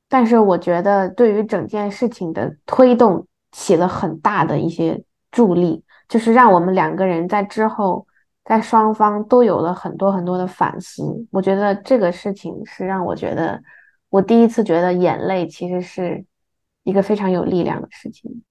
[0.09, 5.01] 但是我觉得对于整件事情的推动起了很大的一些
[5.31, 8.05] 助力，就是让我们两个人在之后。
[8.43, 13.61] 在双方都有了很多很多的反思，我觉得这个事情是让我觉得，
[14.09, 16.25] 我第一次觉得眼泪其实是
[16.83, 18.43] 一个非常有力量的事情。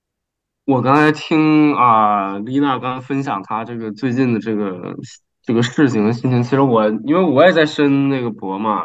[0.71, 4.95] 我刚才听啊，丽娜刚分享她这个最近的这个
[5.43, 8.85] 这个事情的心情，其实我因为我也在申那个博嘛，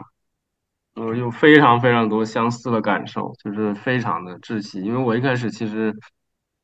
[0.96, 5.94] 我有非常非常多相似的感受，就是非常的窒息，因为我一开始其实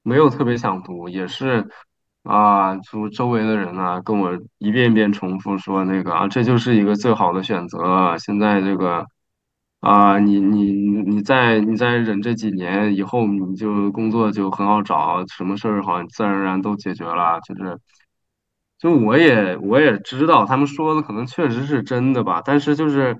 [0.02, 1.68] 没有特别想读，也是。
[2.24, 8.16] 啊，就周围的人呢，跟我一遍一遍重复说那个啊，这就是一个最好的选择。
[8.20, 9.04] 现在这个
[9.82, 17.40] 啊，你你你再你再忍这几年，以后你就工作就很好找，什么事儿好像自然而然都解决了。
[17.42, 17.80] 就是，
[18.78, 23.18] 就我也我也知道他们说的可能确实是真的吧，但是就是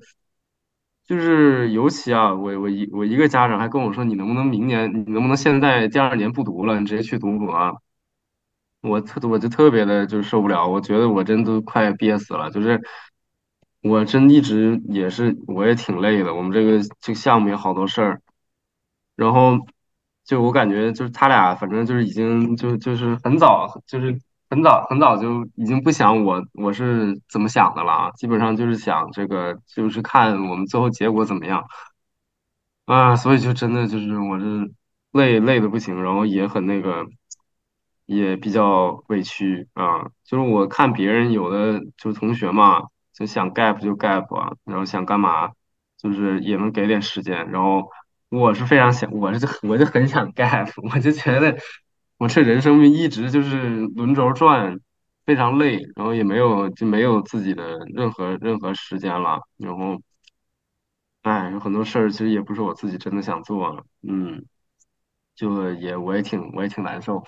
[1.08, 7.82] 就是尤其啊，我我一我一个家长还跟我说，你能不能明年，你能不能现在第二年不读了，你直接去读博？
[8.82, 12.50] 我特我就特别的就受不了，我觉得我真都快憋死了。
[12.50, 12.82] 就是
[13.82, 16.34] 我真一直也是，我也挺累的。
[16.34, 18.22] 我们这个这个项目有好多事儿，
[19.16, 19.58] 然后
[20.24, 24.18] 就我感觉就是他俩反正就是已经就就是很早就是
[24.50, 31.66] 很早很早就已经不想我我是怎么想的了，基本上就是想这个就是看我们最后结果怎么样
[32.86, 33.16] 啊。
[33.16, 34.46] 所以就真的就是我这
[35.12, 37.06] 累累的不行，然后也很那个。
[38.08, 42.82] 也比较委屈啊，就是我看别人有的就是同学嘛，
[43.14, 45.52] 就想 gap 就 gap 啊，然后想干嘛，
[45.98, 47.50] 就是也能给点时间。
[47.52, 47.90] 然后
[48.30, 51.58] 我是非常想，我是我就很想 gap，我就觉得
[52.18, 54.80] 我这人生一直就是轮轴转，
[55.26, 59.42] 非常累，然后也没有就没有自己的任何任何时间了。
[59.58, 60.02] 然后，
[61.24, 64.44] 哎，有很多事儿其实也不是我自己真的想做，嗯，
[65.36, 67.24] 就也我也挺我也挺难受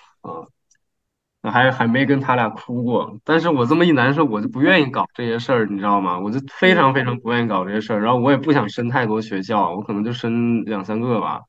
[1.44, 1.52] 啊。
[1.52, 6.20] 还还没跟他俩哭过，但是我这么一难受，我就不愿意搞这些事儿，你知道吗？
[6.20, 11.41] 我就非常非常不愿意搞这些事儿，然后我也不想申太多学校，我可能就申两三个吧。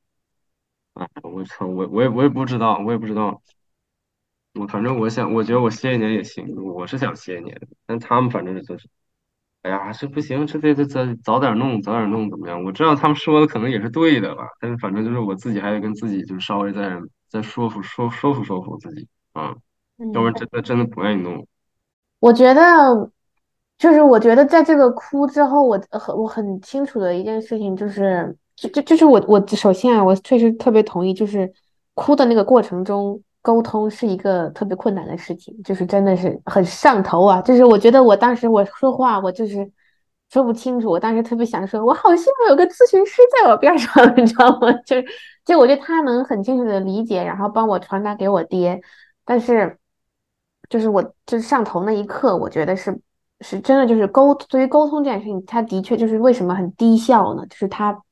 [0.94, 3.40] 哎，我操，我我也我也不知道，我也不知道。
[4.54, 8.88] 我反正我想，我觉得我歇一年也行，我是想歇一年，但他们反正就是，
[9.62, 12.62] 哎呀，这不行，这得得早早点弄，早点弄怎么样？
[12.64, 19.56] 我知道他们说的可能也是对的吧，但是反正就是我自己还得跟自己就是稍微再再说服说说服说服自己啊。
[19.98, 21.46] 要不然真的真的不愿意弄。
[22.20, 23.10] 我觉得，
[23.76, 31.52] 就是我觉得在这个哭之后，我很我很清楚的一件事情就是，就就就是我我首先啊，我确实特别同意，就是
[31.94, 37.42] 哭的那个过程中沟通是一个特别困难的事情，就是真的是很上头啊。
[37.42, 39.70] 就是我觉得我当时我说话我就是
[40.30, 44.72] 说不清楚，我当时特别想说，我好希望有个咨询师在我边上， 你知道吗？
[44.86, 45.04] 就是
[45.44, 48.80] 就我觉得他能很清楚的理解，然后帮我传达给我爹，
[49.26, 49.78] 但是。
[50.68, 52.98] 就是我就是上头那一刻，我觉得是
[53.40, 57.44] 是真的，就是沟对于沟通这件事情，他的确就是为什么很低效呢？
[57.46, 58.02] 就是他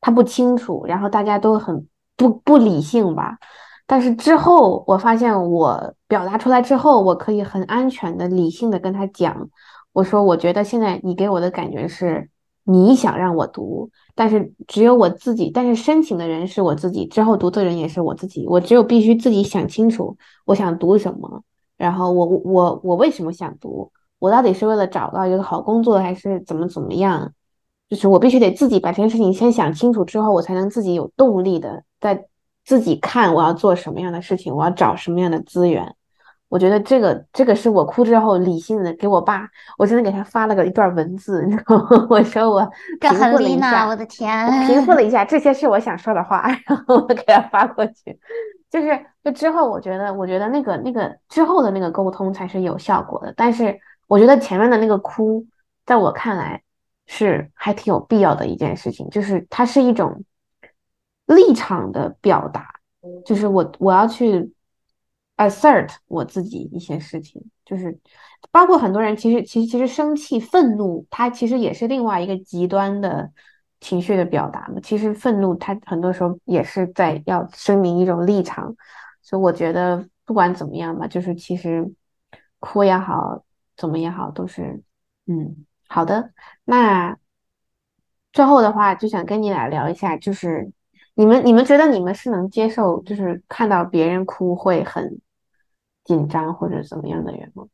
[0.00, 1.86] 他不清楚，然后大家都很
[2.16, 3.38] 不不理性吧。
[3.86, 9.48] 但是之后我发现，我表达出来之后，我可以很安全的、理性的跟他讲，
[9.92, 12.28] 我说我觉得现在你给我的感觉是
[12.64, 21.42] 你想让我读，但是只有我自己，但是申请的人是我自己，之后读的人也是我自己，我只有必须自己想清楚我想读什么。
[21.78, 23.90] 然后我我我为什么想读？
[24.18, 27.32] 我到底是为了找到一个好工作，还是怎么怎么样？
[27.88, 32.26] 就是我必须得自己把这件事情先想清楚之后，我才能自己有动力的在
[32.64, 35.94] 自己看我要做什么样的事情，我要找什么样的资源。
[36.50, 42.06] 我觉得这个这个是我哭之后理性的给我爸，我真的给他发了个一段文字，你知道吗？
[42.08, 42.66] 我说我
[43.00, 48.18] 平复了一下，我的天，平复了一下，这些是我想说的话， 然后我给他发过去。
[48.70, 53.32] 就是，就之后我觉得，我觉得那个那个之后的那个沟通才是有效果的。
[53.36, 55.46] 但是我觉得前面的那个哭，
[55.86, 56.62] 在我看来
[57.06, 60.22] 是还挺有必要的一件事情，就是它是一种
[61.26, 62.68] 立场的表达，
[63.24, 64.52] 就是我我要去
[65.38, 67.98] assert 我自己一些事情，就是
[68.50, 73.30] 包括很多人其实其实其实生气愤怒，它其实也是另外一个极端的
[73.80, 74.80] 情绪的表达嘛。
[74.82, 78.74] 其实愤怒它很多时候也是在要声明一种立场，
[79.22, 81.90] 所以我觉得不管怎么样吧，就是其实
[82.58, 83.44] 哭也好，
[83.76, 84.82] 怎么也好，都是
[85.26, 86.32] 嗯好的。
[86.64, 87.16] 那
[88.32, 90.70] 最后的话，就想跟你俩聊一下，就是
[91.14, 95.20] 你们你们觉得你们是能接受，就是看到别人哭会很
[96.04, 97.64] 紧张或者怎么样的人吗？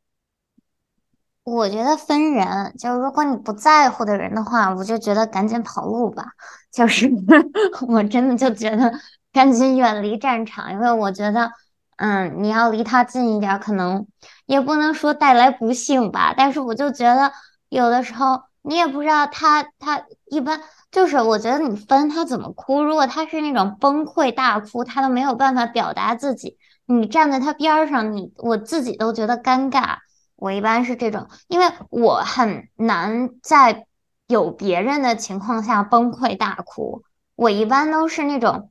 [1.45, 6.25] 我觉得分人，就如果你不在乎的人的话，我就觉得赶紧跑路吧。
[6.71, 7.07] 就是
[7.87, 8.91] 我真的就觉得
[9.31, 11.51] 赶紧远离战场，因为我觉得，
[11.97, 14.07] 嗯，你要离他近一点，可能
[14.47, 16.33] 也不能说带来不幸吧。
[16.35, 17.31] 但是我就觉得
[17.69, 20.59] 有的时候你也不知道他他一般
[20.91, 29.97] 就是我觉得你分他怎么哭，如果他是那种崩溃大哭，他都没有办法表达自己，你站在他边上，你我自己都觉得尴尬。
[30.35, 33.85] 我一般是这种，因为我很难在
[34.27, 37.03] 有别人的情况下崩溃大哭。
[37.35, 38.69] 我一般都是那种，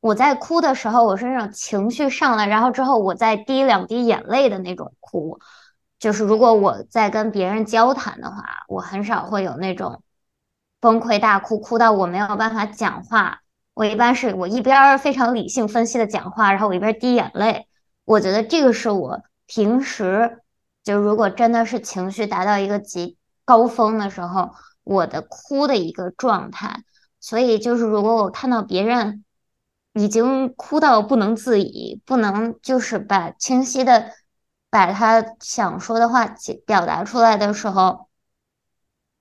[0.00, 5.38] 我在哭的时候，我是那种情绪上来，然后之后我再滴两滴眼泪的那种哭。
[5.98, 10.02] 就是如果我在跟别人交谈的话，我很少会有那种
[10.80, 13.40] 崩溃大哭，哭到我没有办法讲话。
[13.72, 17.66] 我一般是我一边非常理性分析的讲话，然后我一边滴眼泪。
[18.04, 20.40] 我觉得这个是我平时。
[20.84, 24.50] 就如果真的是情绪达到一个极高峰的时候，
[24.84, 26.84] 我的哭的一个状态。
[27.18, 29.24] 所以就是如果我看到别人
[29.94, 34.12] 已经哭到不能自已，不能就是把清晰的
[34.68, 36.34] 把他想说的话
[36.66, 38.08] 表达出来的时候，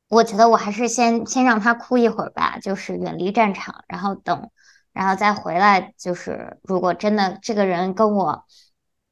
[0.09, 4.51] 我觉得我还是先先让他哭一会儿吧，就是远离战场，然后等，
[4.91, 5.93] 然后再回来。
[5.97, 8.43] 就是如果真的这个人跟我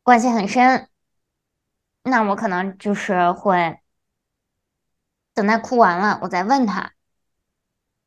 [0.04, 0.91] 关系很深。
[2.04, 3.80] 那我可能就是会
[5.34, 6.94] 等他哭完了，我再问他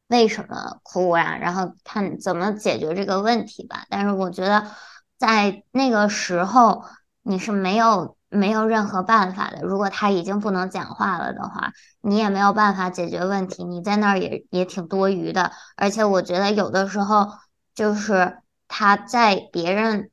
[0.08, 3.86] 为什么哭呀，然后看怎么解决这个问题吧。
[3.88, 4.70] 但是我觉得
[5.16, 6.84] 在那个时候
[7.22, 9.62] 你是没有没有任何办法的。
[9.62, 15.52] 如果他已经不能讲话了的话，你也没有办法解决问题，你在那儿也也挺多余的。
[15.76, 17.28] 而且我觉得有的时候
[17.74, 18.38] 就是
[18.68, 20.10] 他在别人。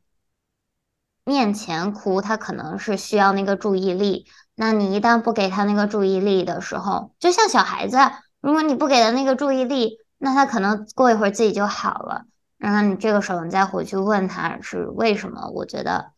[1.23, 4.25] 面前哭，他可能是需要那个注意力。
[4.55, 7.97] 那你一旦不给他那个注意力的时候，就像小孩子，
[8.41, 12.25] 如果你不给他那个注意力，那他可能过一会儿自己就好了。
[12.57, 16.11] 然后你这个时候你再回去问他是为什么，我觉得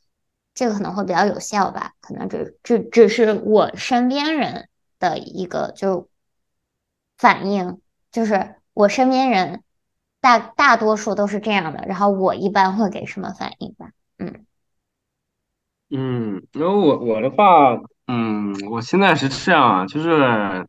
[0.53, 1.93] 这个可能会比较有效吧。
[2.01, 4.67] 可能只只只是我身边人
[4.99, 6.09] 的一个就
[7.17, 7.79] 反应，
[8.11, 9.63] 就是我身边人
[10.19, 11.85] 大大多数都是这样的。
[11.87, 13.91] 然后我一般会给什么反应吧？
[14.17, 14.45] 嗯。
[15.89, 17.77] 嗯，然后我我的话，
[18.07, 20.67] 嗯，我现在是这样啊，就是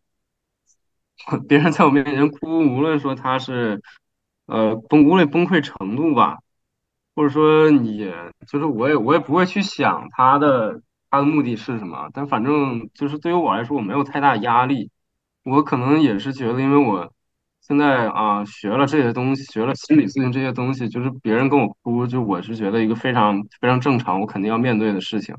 [1.49, 3.81] 别人在我面前哭，无论说他是
[4.47, 6.39] 呃崩，无论崩溃程度吧，
[7.15, 8.13] 或者说你
[8.47, 14.91] 就是我也我也不会去想他的他的目的是什么，但反正就是对于我来说，我没有太大压力，
[15.45, 17.13] 我可能也是觉得，因为我。
[17.67, 25.35] 现在啊，学了这些东西，学了心理咨询这些东西，就是别人跟我哭，就我是觉得一个非常非常正常，我肯定要面对的事情。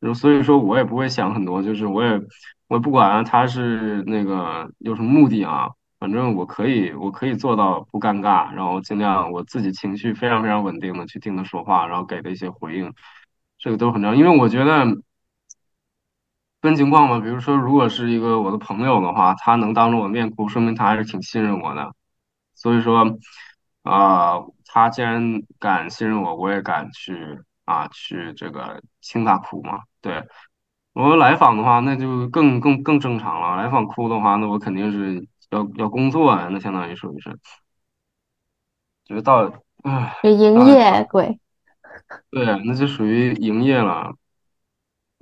[0.00, 2.20] 就所以说，我也不会想很多，就是我也
[2.68, 5.68] 我不管他是那个有什么目的啊，
[5.98, 12.92] 反正我可以我可以做到不尴尬，然后尽量我自己情绪非常非常稳定的去听他说话，然后给的一些回应，
[13.58, 14.86] 这个都很重要，因为我觉得。
[16.62, 21.92] 分情况嘛，比如说，如果是一个我的朋友的话，他能当着我面哭，说明他还是挺信任我的。
[22.54, 23.18] 所以说，
[23.82, 29.80] 啊，他既然敢信任我，我也敢去啊，去这个听他哭嘛。
[30.00, 30.24] 对，
[30.92, 33.56] 我来访的话，那就更更更正常了。
[33.60, 37.36] 来访哭的话，那我肯定是要要工作啊，那相当于属于是，
[39.04, 39.52] 就是到，
[39.82, 41.40] 唉，营业鬼。
[42.30, 44.14] 对，那就属于营业了。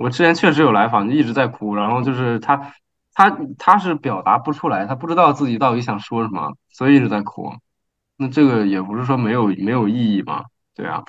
[0.01, 2.73] 我之前确实有来访，就一直在哭，然后就是他，
[3.13, 7.53] 他他是表达不出来，他不知道自己到底想说什么，所以一直在哭。
[8.17, 10.45] 那这个也不是说没有没有意义嘛，
[10.75, 11.03] 对啊。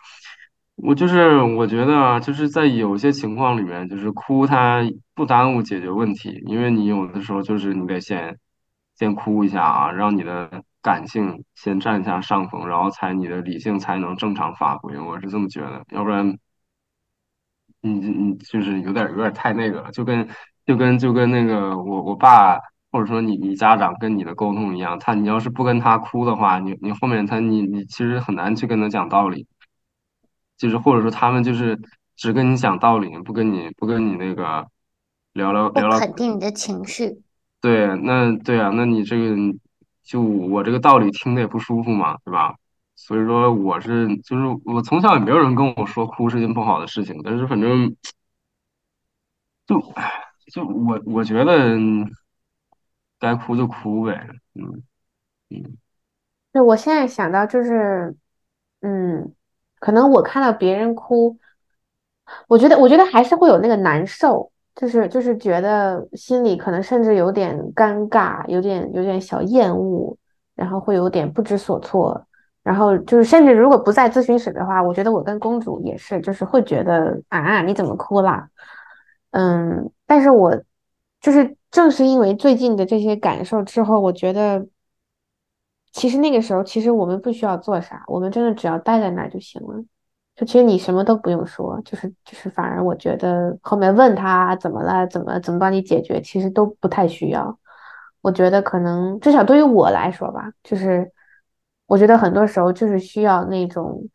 [0.76, 4.82] 我就是我觉得啊，就是在有些情况里面，就是哭它
[5.16, 8.38] 不耽误解决问题，因为你有的时候就是你得先
[8.98, 15.00] 先哭一下啊，让你的感性先占一下上风，然后才你的理性才能正常发挥。
[15.00, 16.38] 我是这么觉得，要不然。
[17.82, 20.28] 你你就是有点有点太那个了，就跟
[20.66, 22.58] 就跟就跟那个我我爸
[22.92, 29.48] 或者说你你家长跟你的沟通一样，他你要是不跟他哭的话，你你后面他你你其实很难去跟他讲道理，
[30.58, 31.80] 就是或者说他们就是
[32.16, 34.68] 只跟你讲道理，不跟你不跟你那个
[35.34, 37.22] 聊聊聊聊，肯定你的情绪。
[37.62, 39.36] 对，那对啊，那你这个
[40.04, 42.56] 就我这个道理听的也不舒服嘛，对吧？
[43.04, 47.96] 所以说我是就是我从小也没有人跟我说哭是件不好的事情，但是反正
[49.66, 49.82] 就
[50.54, 51.78] 就我我觉得
[53.20, 54.84] 该哭就哭呗，嗯
[55.50, 55.78] 嗯。
[56.52, 58.16] 对，我现在想到就是，
[58.82, 59.34] 嗯，
[59.80, 61.38] 可能我看到别人哭，
[62.48, 70.18] 我觉得，我觉得还是会有那个难受，就是就是觉得心里可能甚至有点尴尬，有点有点小厌恶，
[70.56, 72.26] 然后会有点不知所措，
[72.64, 78.50] 然后就是甚至如果不在咨询室的话，我觉得我跟公主也是，就是会觉得啊，你怎么哭啦？
[79.32, 80.64] 嗯，但是我
[81.20, 84.68] 就是正是因为最近的这些感受之后，我觉得。
[85.94, 89.76] 其实那个时候，其实我们不需要做啥，我们真的只要待在那儿就行了。
[90.38, 97.60] 就其实你什么都不用说，就是就是，反而我觉得后面问他怎么了，怎么怎么帮你解决，其实都不太需要。
[98.22, 101.12] 我觉得可能至少对于我来说吧，就是
[101.92, 104.08] 我觉得很多时候就是需要那种，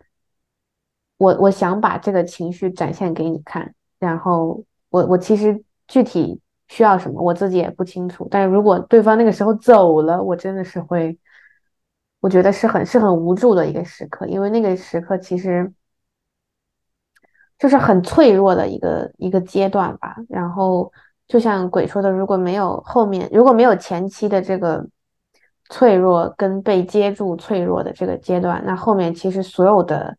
[1.19, 8.27] 我我想把这个情绪展现给你看，然后我我其实具体需要什么，我自己也不清楚。
[8.31, 11.19] 但是如果对方那个时候走了，我真的是会。
[12.21, 15.71] 我觉得是很是很无助的一个时刻，因为那个时刻其实
[17.59, 20.17] 就是很脆弱的一个一个阶段吧。
[20.29, 20.91] 然后
[21.29, 24.85] 就像鬼说的，如果没有后面，如果没有前期的这个
[25.71, 30.17] 脆弱跟被接住脆弱的这个阶段，那后面其实所有的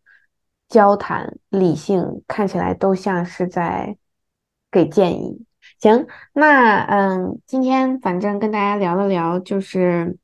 [0.68, 3.98] 交谈理性看起来都像是在
[4.72, 5.46] 给建议。
[5.80, 10.18] 行，那嗯，今天反正跟大家聊了聊，就是。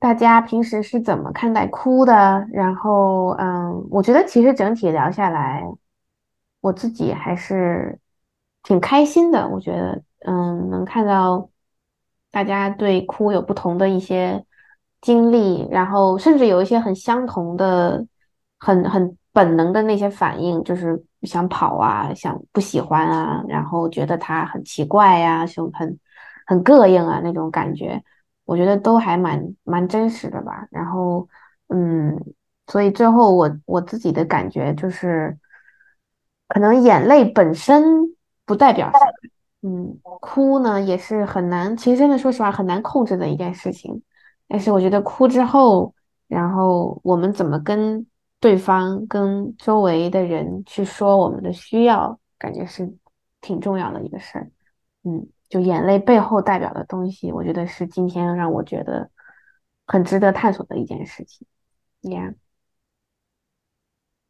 [0.00, 2.46] 大家平时是怎么看待哭的？
[2.52, 5.64] 然后，嗯，我觉得其实整体聊下来，
[6.60, 7.98] 我自己还是
[8.62, 9.48] 挺开心的。
[9.48, 11.48] 我觉得，嗯，能看到
[12.34, 14.44] 大家对哭有不同的一些
[15.00, 18.04] 经历，然后甚至有一些很相同的、
[18.58, 25.96] 很很本能的那些反应，就是想跑啊，想不喜欢啊，然后觉得他很奇怪呀，就很
[26.44, 28.02] 很膈应啊那种感觉。
[28.44, 31.28] 我觉得都还蛮蛮真实的吧，然后，
[31.68, 32.18] 嗯，
[32.66, 35.38] 所以最后我我自己的感觉就是，
[36.48, 37.82] 可能眼泪本身
[38.44, 39.12] 不代表什么，
[39.66, 44.02] 嗯，哭呢也是很难，其实真的说实话很难控制的一件事情，
[44.46, 45.94] 但是我觉得哭之后，
[46.28, 48.06] 然后我们怎么跟
[48.38, 52.94] 对方、跟周围的人去说我们的需要，感觉是
[53.40, 54.50] 挺重要的一个事儿，
[55.04, 55.26] 嗯。
[55.50, 59.08] 就眼泪背后代表的东西，我觉得是今天让我觉得
[59.86, 61.46] 很值得探索的一件事情。
[62.02, 62.34] Yeah，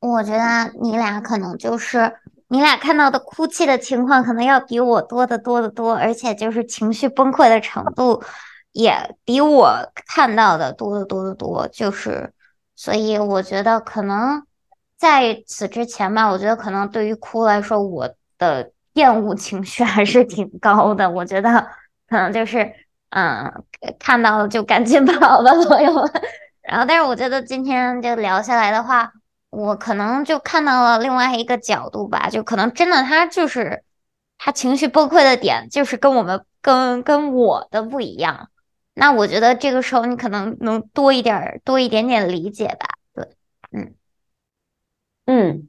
[0.01, 2.14] 我觉得你俩可能就是
[2.49, 8.22] 你俩看到的哭泣的情况，可能要比我多得多得多，而且就是情绪崩溃的程度
[8.72, 11.68] 也比我看到的多得多得多。
[11.68, 12.32] 就是，
[12.76, 14.47] 所以我觉得可能
[14.97, 18.70] 在此之前吧，我觉得可能对于哭来说，我的。
[18.95, 21.66] 厌恶情绪还是挺高的，我觉得
[22.09, 22.72] 可能就是，
[23.11, 23.53] 嗯，
[23.99, 26.09] 看到了就赶紧跑吧， 朋友们。
[26.62, 29.11] 然后，但是我觉得今天就聊下来的话，
[29.55, 33.82] 我可能就看到了另外一个角度吧，就可能真的他就是
[34.38, 38.48] 他情绪崩溃的点，就是跟我们跟跟我的不一样。
[38.94, 42.86] 那我觉得这个时候你可能能多一点多一点点理解吧。
[43.14, 43.28] 对，
[43.72, 43.94] 嗯
[45.26, 45.68] 嗯。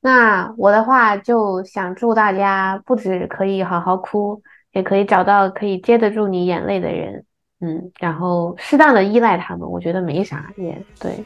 [0.00, 7.24] 那我的话就想祝大家不止可以好好哭，也可以找到可以接得住你眼泪的人，
[7.60, 11.24] 嗯，然后适当的依赖他们，我觉得没啥也对。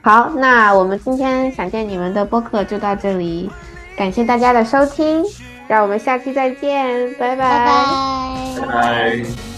[0.00, 3.50] 好，那我们今天想见你们的播客就到这里，
[3.96, 5.22] 感谢大家的收听，
[5.66, 9.57] 让我们下期再见，拜拜，拜拜。